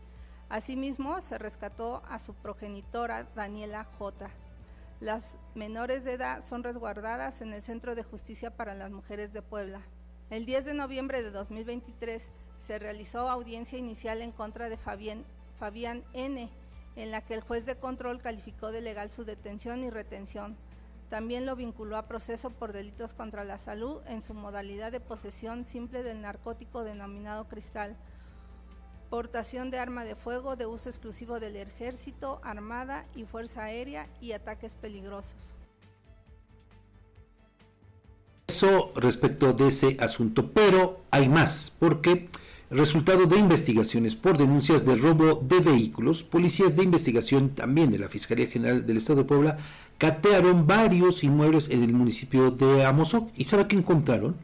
[0.48, 4.30] Asimismo, se rescató a su progenitora Daniela J.
[5.00, 9.42] Las menores de edad son resguardadas en el Centro de Justicia para las Mujeres de
[9.42, 9.80] Puebla.
[10.30, 15.24] El 10 de noviembre de 2023 se realizó audiencia inicial en contra de Fabián,
[15.58, 16.48] Fabián N.,
[16.96, 20.56] en la que el juez de control calificó de legal su detención y retención
[21.12, 25.62] también lo vinculó a proceso por delitos contra la salud en su modalidad de posesión
[25.62, 27.98] simple del narcótico denominado cristal,
[29.10, 34.32] portación de arma de fuego de uso exclusivo del ejército, armada y fuerza aérea y
[34.32, 35.54] ataques peligrosos.
[38.46, 42.30] Eso respecto de ese asunto, pero hay más, porque
[42.72, 48.08] resultado de investigaciones por denuncias de robo de vehículos, policías de investigación también de la
[48.08, 49.58] Fiscalía General del Estado de Puebla
[49.98, 53.30] catearon varios inmuebles en el municipio de Amozoc.
[53.36, 54.36] ¿Y sabe qué encontraron?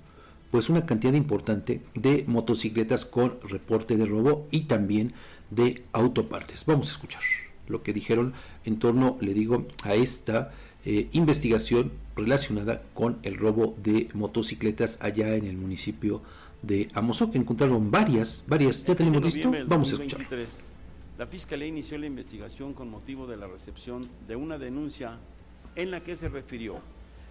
[0.50, 5.14] Pues una cantidad importante de motocicletas con reporte de robo y también
[5.50, 6.64] de autopartes.
[6.66, 7.22] Vamos a escuchar
[7.66, 10.52] lo que dijeron en torno, le digo, a esta
[10.84, 16.37] eh, investigación relacionada con el robo de motocicletas allá en el municipio de
[16.94, 17.34] Amozoc.
[17.34, 18.84] Encontraron varias, varias.
[18.84, 19.52] ¿Ya tenemos listo?
[19.66, 20.26] Vamos a escuchar.
[21.18, 25.18] La Fiscalía inició la investigación con motivo de la recepción de una denuncia
[25.74, 26.80] en la que se refirió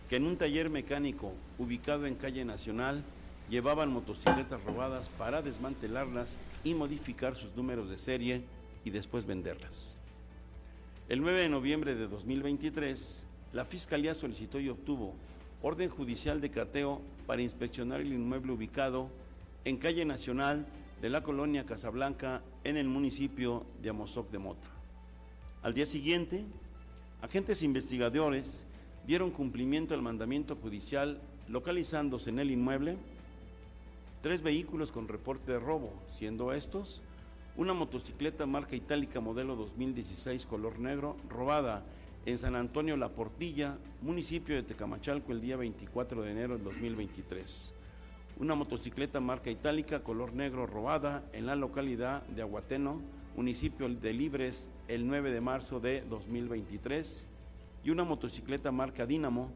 [0.10, 3.04] que en un taller mecánico ubicado en calle Nacional
[3.50, 8.42] llevaban motocicletas robadas para desmantelarlas y modificar sus números de serie
[8.84, 9.98] y después venderlas.
[11.10, 15.14] El 9 de noviembre de 2023, la Fiscalía solicitó y obtuvo
[15.62, 19.10] orden judicial de cateo para inspeccionar el inmueble ubicado
[19.66, 20.66] en calle Nacional
[21.02, 24.68] de la colonia Casablanca en el municipio de Amozoc de Mota.
[25.64, 26.46] Al día siguiente,
[27.20, 28.68] Agentes investigadores
[29.08, 32.98] dieron cumplimiento al mandamiento judicial localizándose en el inmueble
[34.22, 37.02] tres vehículos con reporte de robo, siendo estos
[37.56, 41.84] una motocicleta marca itálica modelo 2016 color negro robada
[42.28, 47.74] en San Antonio La Portilla, municipio de Tecamachalco, el día 24 de enero del 2023.
[48.40, 53.00] Una motocicleta marca itálica color negro robada en la localidad de Aguateno,
[53.38, 57.28] municipio de Libres el 9 de marzo de 2023
[57.86, 59.50] y una motocicleta marca Dínamo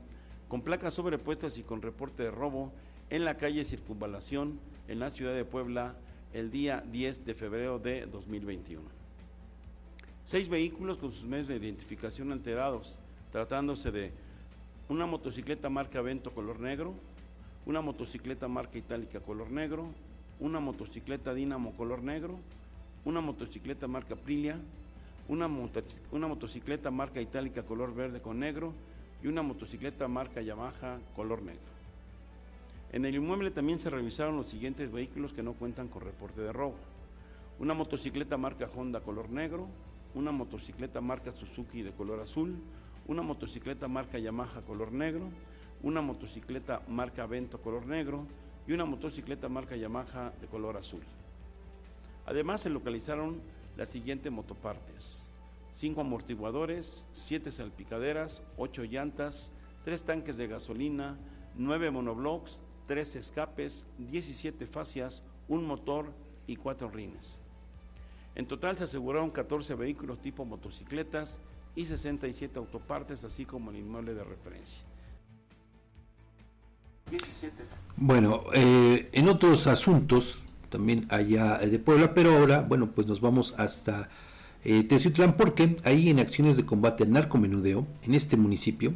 [0.47, 2.71] con placas sobrepuestas y con reporte de robo
[3.09, 5.95] en la calle Circunvalación en la ciudad de Puebla
[6.31, 9.00] el día 10 de febrero de 2021.
[10.31, 12.97] Seis vehículos con sus medios de identificación alterados,
[13.33, 14.13] tratándose de
[14.87, 16.93] una motocicleta marca Vento color negro,
[17.65, 19.87] una motocicleta marca Itálica color negro,
[20.39, 22.39] una motocicleta Dínamo color negro,
[23.03, 24.57] una motocicleta marca Aprilia,
[25.27, 25.49] una,
[26.11, 28.71] una motocicleta marca itálica color verde con negro
[29.21, 31.59] y una motocicleta marca Yamaha color negro.
[32.93, 36.53] En el inmueble también se revisaron los siguientes vehículos que no cuentan con reporte de
[36.53, 36.75] robo.
[37.59, 39.67] Una motocicleta marca Honda color negro,
[40.13, 42.55] una motocicleta marca Suzuki de color azul,
[43.07, 45.29] una motocicleta marca Yamaha color negro,
[45.83, 48.25] una motocicleta marca Vento color negro
[48.67, 51.01] y una motocicleta marca Yamaha de color azul.
[52.25, 53.41] Además se localizaron
[53.77, 55.27] las siguientes motopartes.
[55.73, 59.51] Cinco amortiguadores, siete salpicaderas, ocho llantas,
[59.83, 61.17] tres tanques de gasolina,
[61.55, 66.11] nueve monoblocks, tres escapes, 17 fascias, un motor
[66.45, 67.41] y cuatro rines.
[68.35, 71.39] En total se aseguraron 14 vehículos tipo motocicletas
[71.75, 74.81] y 67 autopartes, así como el inmueble de referencia.
[77.97, 83.53] Bueno, eh, en otros asuntos, también allá de Puebla, pero ahora, bueno, pues nos vamos
[83.57, 84.09] hasta
[84.63, 88.93] eh, Teciutlán porque ahí en acciones de combate al narcomenudeo, en este municipio,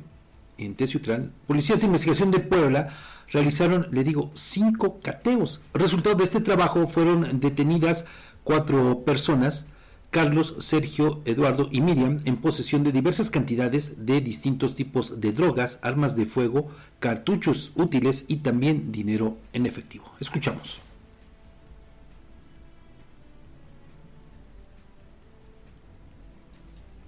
[0.58, 2.90] en Teciutlán, policías de investigación de Puebla
[3.32, 5.62] realizaron, le digo, cinco cateos.
[5.74, 8.06] Resultado de este trabajo fueron detenidas
[8.46, 9.68] cuatro personas,
[10.12, 15.80] Carlos, Sergio, Eduardo y Miriam, en posesión de diversas cantidades de distintos tipos de drogas,
[15.82, 16.70] armas de fuego,
[17.00, 20.06] cartuchos útiles y también dinero en efectivo.
[20.22, 20.80] Escuchamos.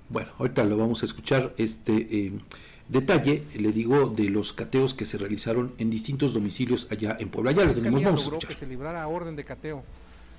[0.10, 2.32] Bueno, ahorita lo vamos a escuchar este eh,
[2.90, 7.52] detalle, le digo, de los cateos que se realizaron en distintos domicilios allá en Puebla.
[7.52, 8.50] Ya lo tenemos, vamos a escuchar.
[8.50, 9.84] que se librara orden de cateo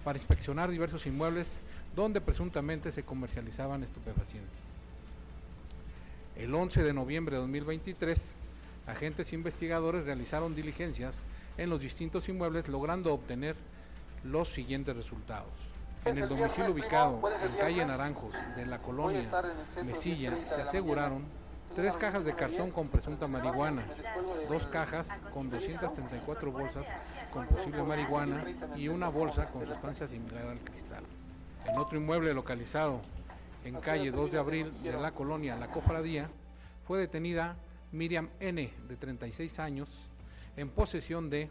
[0.04, 1.60] para inspeccionar diversos inmuebles
[1.94, 4.58] donde presuntamente se comercializaban estupefacientes.
[6.36, 8.36] El 11 de noviembre de 2023,
[8.86, 11.24] agentes investigadores realizaron diligencias
[11.56, 13.56] en los distintos inmuebles logrando obtener
[14.24, 15.50] los siguientes resultados.
[16.04, 19.28] En el domicilio ubicado en calle Naranjos de la colonia
[19.84, 21.24] Mesilla se aseguraron
[21.74, 23.84] tres cajas de cartón con presunta marihuana,
[24.48, 26.86] dos cajas con 234 bolsas
[27.32, 28.44] con posible marihuana
[28.76, 31.04] y una bolsa con sustancia similar al cristal.
[31.66, 33.00] En otro inmueble localizado
[33.64, 36.30] en calle 2 de abril de la colonia La Cofradía,
[36.86, 37.56] fue detenida
[37.92, 39.88] Miriam N., de 36 años,
[40.56, 41.48] en posesión de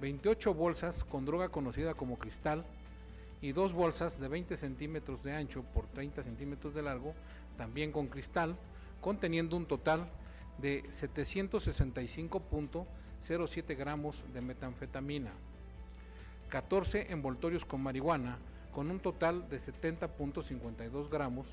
[0.00, 2.64] 28 bolsas con droga conocida como cristal
[3.40, 7.14] y dos bolsas de 20 centímetros de ancho por 30 centímetros de largo,
[7.56, 8.56] también con cristal,
[9.00, 10.08] conteniendo un total
[10.58, 15.32] de 765.07 gramos de metanfetamina,
[16.48, 18.38] 14 envoltorios con marihuana,
[18.72, 21.46] con un total de 70.52 gramos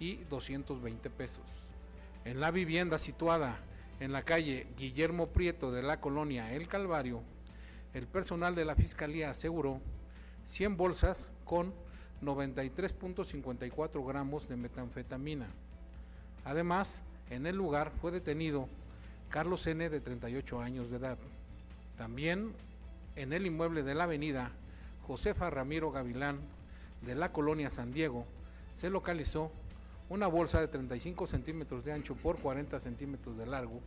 [0.00, 1.66] y 220 pesos.
[2.24, 3.60] En la vivienda situada
[4.00, 7.22] en la calle Guillermo Prieto de la colonia El Calvario,
[7.94, 9.80] el personal de la Fiscalía aseguró
[10.44, 11.74] 100 bolsas con
[12.22, 15.48] 93.54 gramos de metanfetamina.
[16.44, 18.68] Además, en el lugar fue detenido
[19.30, 19.88] Carlos N.
[19.88, 21.16] de 38 años de edad.
[21.96, 22.52] También
[23.16, 24.50] en el inmueble de la avenida
[25.06, 26.38] Josefa Ramiro Gavilán
[27.02, 28.26] de la colonia San Diego
[28.74, 29.50] se localizó
[30.08, 33.80] una bolsa de 35 centímetros de ancho por 40 centímetros de largo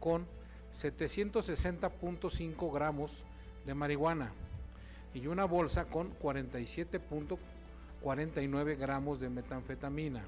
[0.00, 0.26] con
[0.72, 3.12] 760.5 gramos
[3.66, 4.32] de marihuana
[5.14, 10.24] y una bolsa con 47.49 gramos de metanfetamina.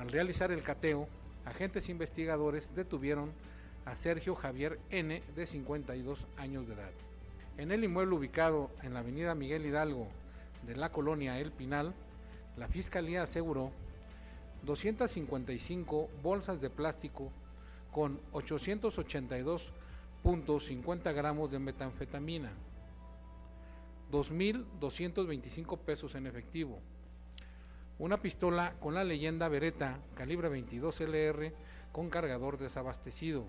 [0.00, 1.06] Al realizar el cateo,
[1.44, 3.32] agentes investigadores detuvieron
[3.84, 5.22] a Sergio Javier N.
[5.36, 6.90] de 52 años de edad.
[7.58, 10.08] En el inmueble ubicado en la avenida Miguel Hidalgo
[10.66, 11.92] de la colonia El Pinal,
[12.56, 13.72] la Fiscalía aseguró
[14.62, 17.30] 255 bolsas de plástico
[17.92, 22.52] con 882.50 gramos de metanfetamina,
[24.10, 26.78] 2.225 pesos en efectivo,
[28.00, 31.52] una pistola con la leyenda Beretta calibre 22 LR
[31.92, 33.44] con cargador desabastecido,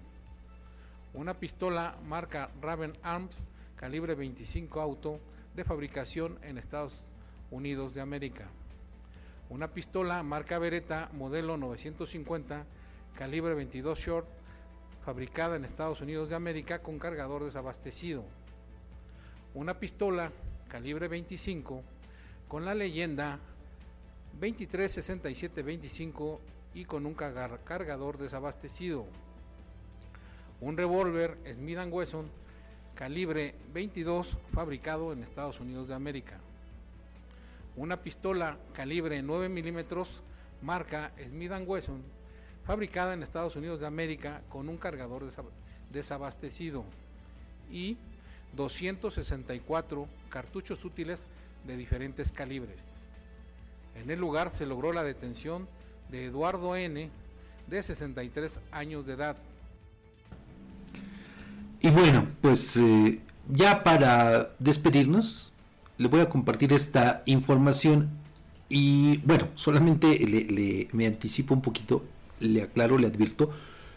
[1.13, 3.45] una pistola marca Raven Arms
[3.77, 5.21] calibre 25 auto
[5.55, 7.05] de fabricación en Estados
[7.49, 8.49] Unidos de América.
[9.49, 12.65] Una pistola marca Beretta modelo 950
[13.15, 14.27] calibre 22 short
[15.05, 18.25] fabricada en Estados Unidos de América con cargador desabastecido.
[19.53, 20.29] Una pistola
[20.67, 21.83] calibre 25
[22.49, 23.39] con la leyenda
[24.39, 26.39] 236725
[26.73, 29.05] y con un cargador desabastecido.
[30.61, 32.29] Un revólver Smith Wesson
[32.95, 36.39] calibre 22 fabricado en Estados Unidos de América.
[37.75, 40.21] Una pistola calibre 9 milímetros
[40.61, 42.01] marca Smith Wesson
[42.63, 45.31] fabricada en Estados Unidos de América con un cargador
[45.89, 46.85] desabastecido
[47.71, 47.97] y
[48.55, 51.25] 264 cartuchos útiles
[51.65, 53.07] de diferentes calibres.
[53.95, 55.67] En el lugar se logró la detención
[56.09, 57.09] de Eduardo N.,
[57.67, 59.37] de 63 años de edad,
[61.83, 63.19] y bueno, pues eh,
[63.49, 65.51] ya para despedirnos,
[65.97, 68.09] le voy a compartir esta información
[68.69, 72.03] y bueno, solamente le, me anticipo un poquito,
[72.39, 73.49] le aclaro, le advierto,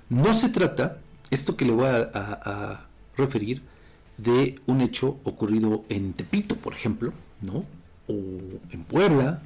[0.08, 0.98] no se trata,
[1.30, 3.62] esto que le voy a, referir,
[4.16, 7.12] de un hecho ocurrido en Tepito, por ejemplo,
[7.42, 7.64] ¿no?
[8.08, 8.14] O
[8.70, 9.40] en Puebla,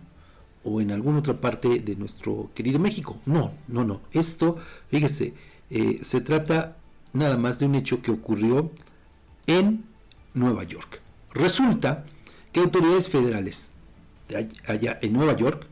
[0.69, 3.17] o en alguna otra parte de nuestro querido México.
[3.27, 4.01] No, no, no.
[4.13, 4.57] Esto,
[4.89, 5.35] fíjese,
[5.71, 6.77] eh, se trata
[7.13, 8.71] nada más de un hecho que ocurrió
[9.47, 9.85] en
[10.35, 11.01] Nueva York.
[11.33, 12.05] Resulta
[12.53, 13.71] que autoridades federales
[14.67, 15.67] allá en Nueva York,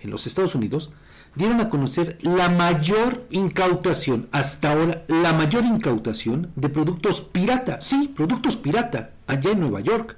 [0.00, 0.90] en los Estados Unidos,
[1.34, 7.80] dieron a conocer la mayor incautación, hasta ahora, la mayor incautación de productos pirata.
[7.80, 10.16] Sí, productos pirata, allá en Nueva York.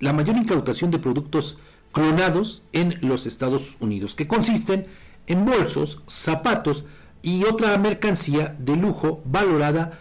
[0.00, 1.58] La mayor incautación de productos
[1.92, 4.86] clonados en los Estados Unidos, que consisten
[5.26, 6.84] en bolsos, zapatos
[7.22, 9.98] y otra mercancía de lujo valorada,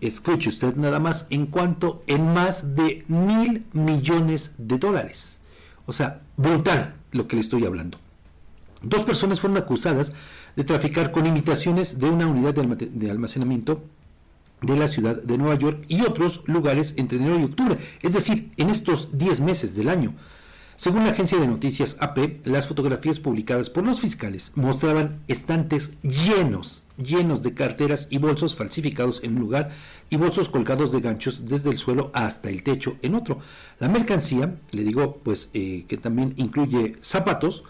[0.00, 5.38] escuche usted nada más, en cuanto en más de mil millones de dólares.
[5.86, 7.98] O sea, brutal lo que le estoy hablando.
[8.82, 10.12] Dos personas fueron acusadas
[10.54, 13.82] de traficar con imitaciones de una unidad de almacenamiento
[14.62, 18.52] de la ciudad de Nueva York y otros lugares entre enero y octubre, es decir,
[18.56, 20.14] en estos 10 meses del año.
[20.76, 26.84] Según la agencia de noticias AP, las fotografías publicadas por los fiscales mostraban estantes llenos,
[26.98, 29.70] llenos de carteras y bolsos falsificados en un lugar
[30.10, 33.38] y bolsos colgados de ganchos desde el suelo hasta el techo en otro.
[33.78, 37.64] La mercancía, le digo, pues eh, que también incluye zapatos,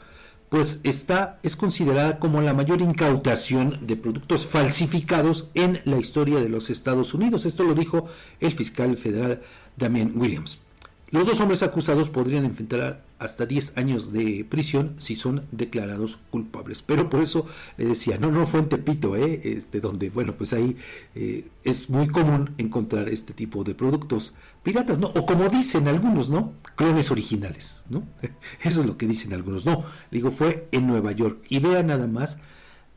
[0.49, 6.49] pues está, es considerada como la mayor incautación de productos falsificados en la historia de
[6.49, 7.47] los Estados Unidos.
[7.47, 8.07] Esto lo dijo
[8.41, 9.43] el fiscal federal
[9.77, 10.65] Damian Williams.
[11.11, 16.83] Los dos hombres acusados podrían enfrentar hasta 10 años de prisión si son declarados culpables.
[16.83, 17.47] Pero por eso
[17.77, 19.41] le decía, no, no fue en Tepito, ¿eh?
[19.45, 20.77] este, donde, bueno, pues ahí
[21.15, 24.35] eh, es muy común encontrar este tipo de productos
[24.65, 25.07] piratas, ¿no?
[25.09, 26.55] O como dicen algunos, ¿no?
[26.74, 28.03] Clones originales, ¿no?
[28.65, 29.65] Eso es lo que dicen algunos.
[29.65, 31.45] No, digo, fue en Nueva York.
[31.49, 32.39] Y vea nada más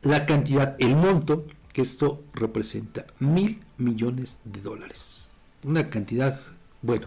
[0.02, 5.32] la cantidad, el monto que esto representa, mil millones de dólares.
[5.62, 6.40] Una cantidad,
[6.82, 7.06] bueno,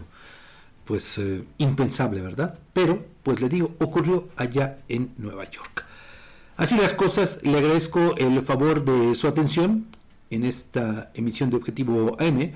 [0.84, 2.58] pues eh, impensable, ¿verdad?
[2.72, 5.84] Pero, pues le digo, ocurrió allá en Nueva York.
[6.56, 9.86] Así las cosas, le agradezco el favor de su atención
[10.30, 12.52] en esta emisión de Objetivo AM.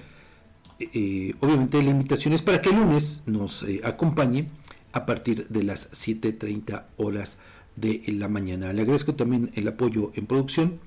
[0.79, 4.49] Eh, obviamente la invitación es para que el lunes nos eh, acompañe
[4.93, 7.39] a partir de las 7.30 horas
[7.75, 8.73] de la mañana.
[8.73, 10.79] Le agradezco también el apoyo en producción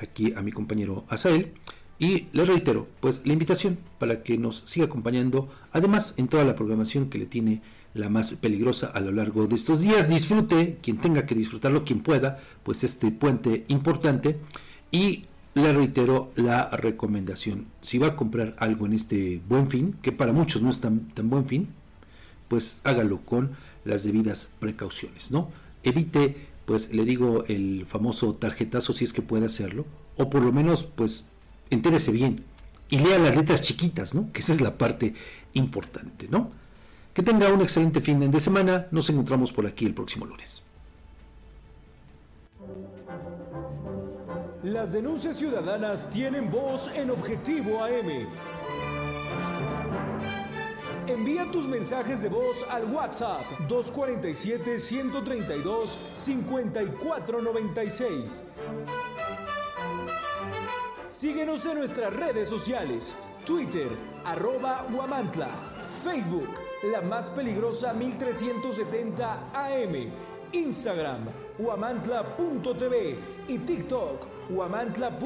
[0.00, 1.52] aquí a mi compañero Asael
[2.02, 6.56] y le reitero, pues la invitación para que nos siga acompañando, además en toda la
[6.56, 7.62] programación que le tiene
[7.94, 10.08] la más peligrosa a lo largo de estos días.
[10.08, 14.40] Disfrute, quien tenga que disfrutarlo, quien pueda, pues este puente importante.
[14.90, 20.10] Y le reitero la recomendación, si va a comprar algo en este buen fin, que
[20.10, 21.68] para muchos no es tan, tan buen fin,
[22.48, 23.52] pues hágalo con
[23.84, 25.52] las debidas precauciones, ¿no?
[25.84, 30.50] Evite, pues le digo, el famoso tarjetazo si es que puede hacerlo, o por lo
[30.50, 31.28] menos, pues
[31.74, 32.44] entérese bien
[32.88, 34.30] y lea las letras chiquitas, ¿no?
[34.32, 35.14] Que esa es la parte
[35.54, 36.50] importante, ¿no?
[37.14, 38.86] Que tenga un excelente fin de semana.
[38.90, 40.62] Nos encontramos por aquí el próximo lunes.
[44.62, 48.28] Las denuncias ciudadanas tienen voz en Objetivo AM.
[51.08, 58.52] Envía tus mensajes de voz al WhatsApp 247 132 5496.
[61.12, 63.14] Síguenos en nuestras redes sociales,
[63.44, 63.86] Twitter,
[64.24, 65.50] arroba Huamantla,
[66.02, 66.48] Facebook,
[66.90, 70.10] la más peligrosa 1370 AM,
[70.52, 71.26] Instagram,
[71.58, 75.22] huamantla.tv y TikTok, huamantla.org.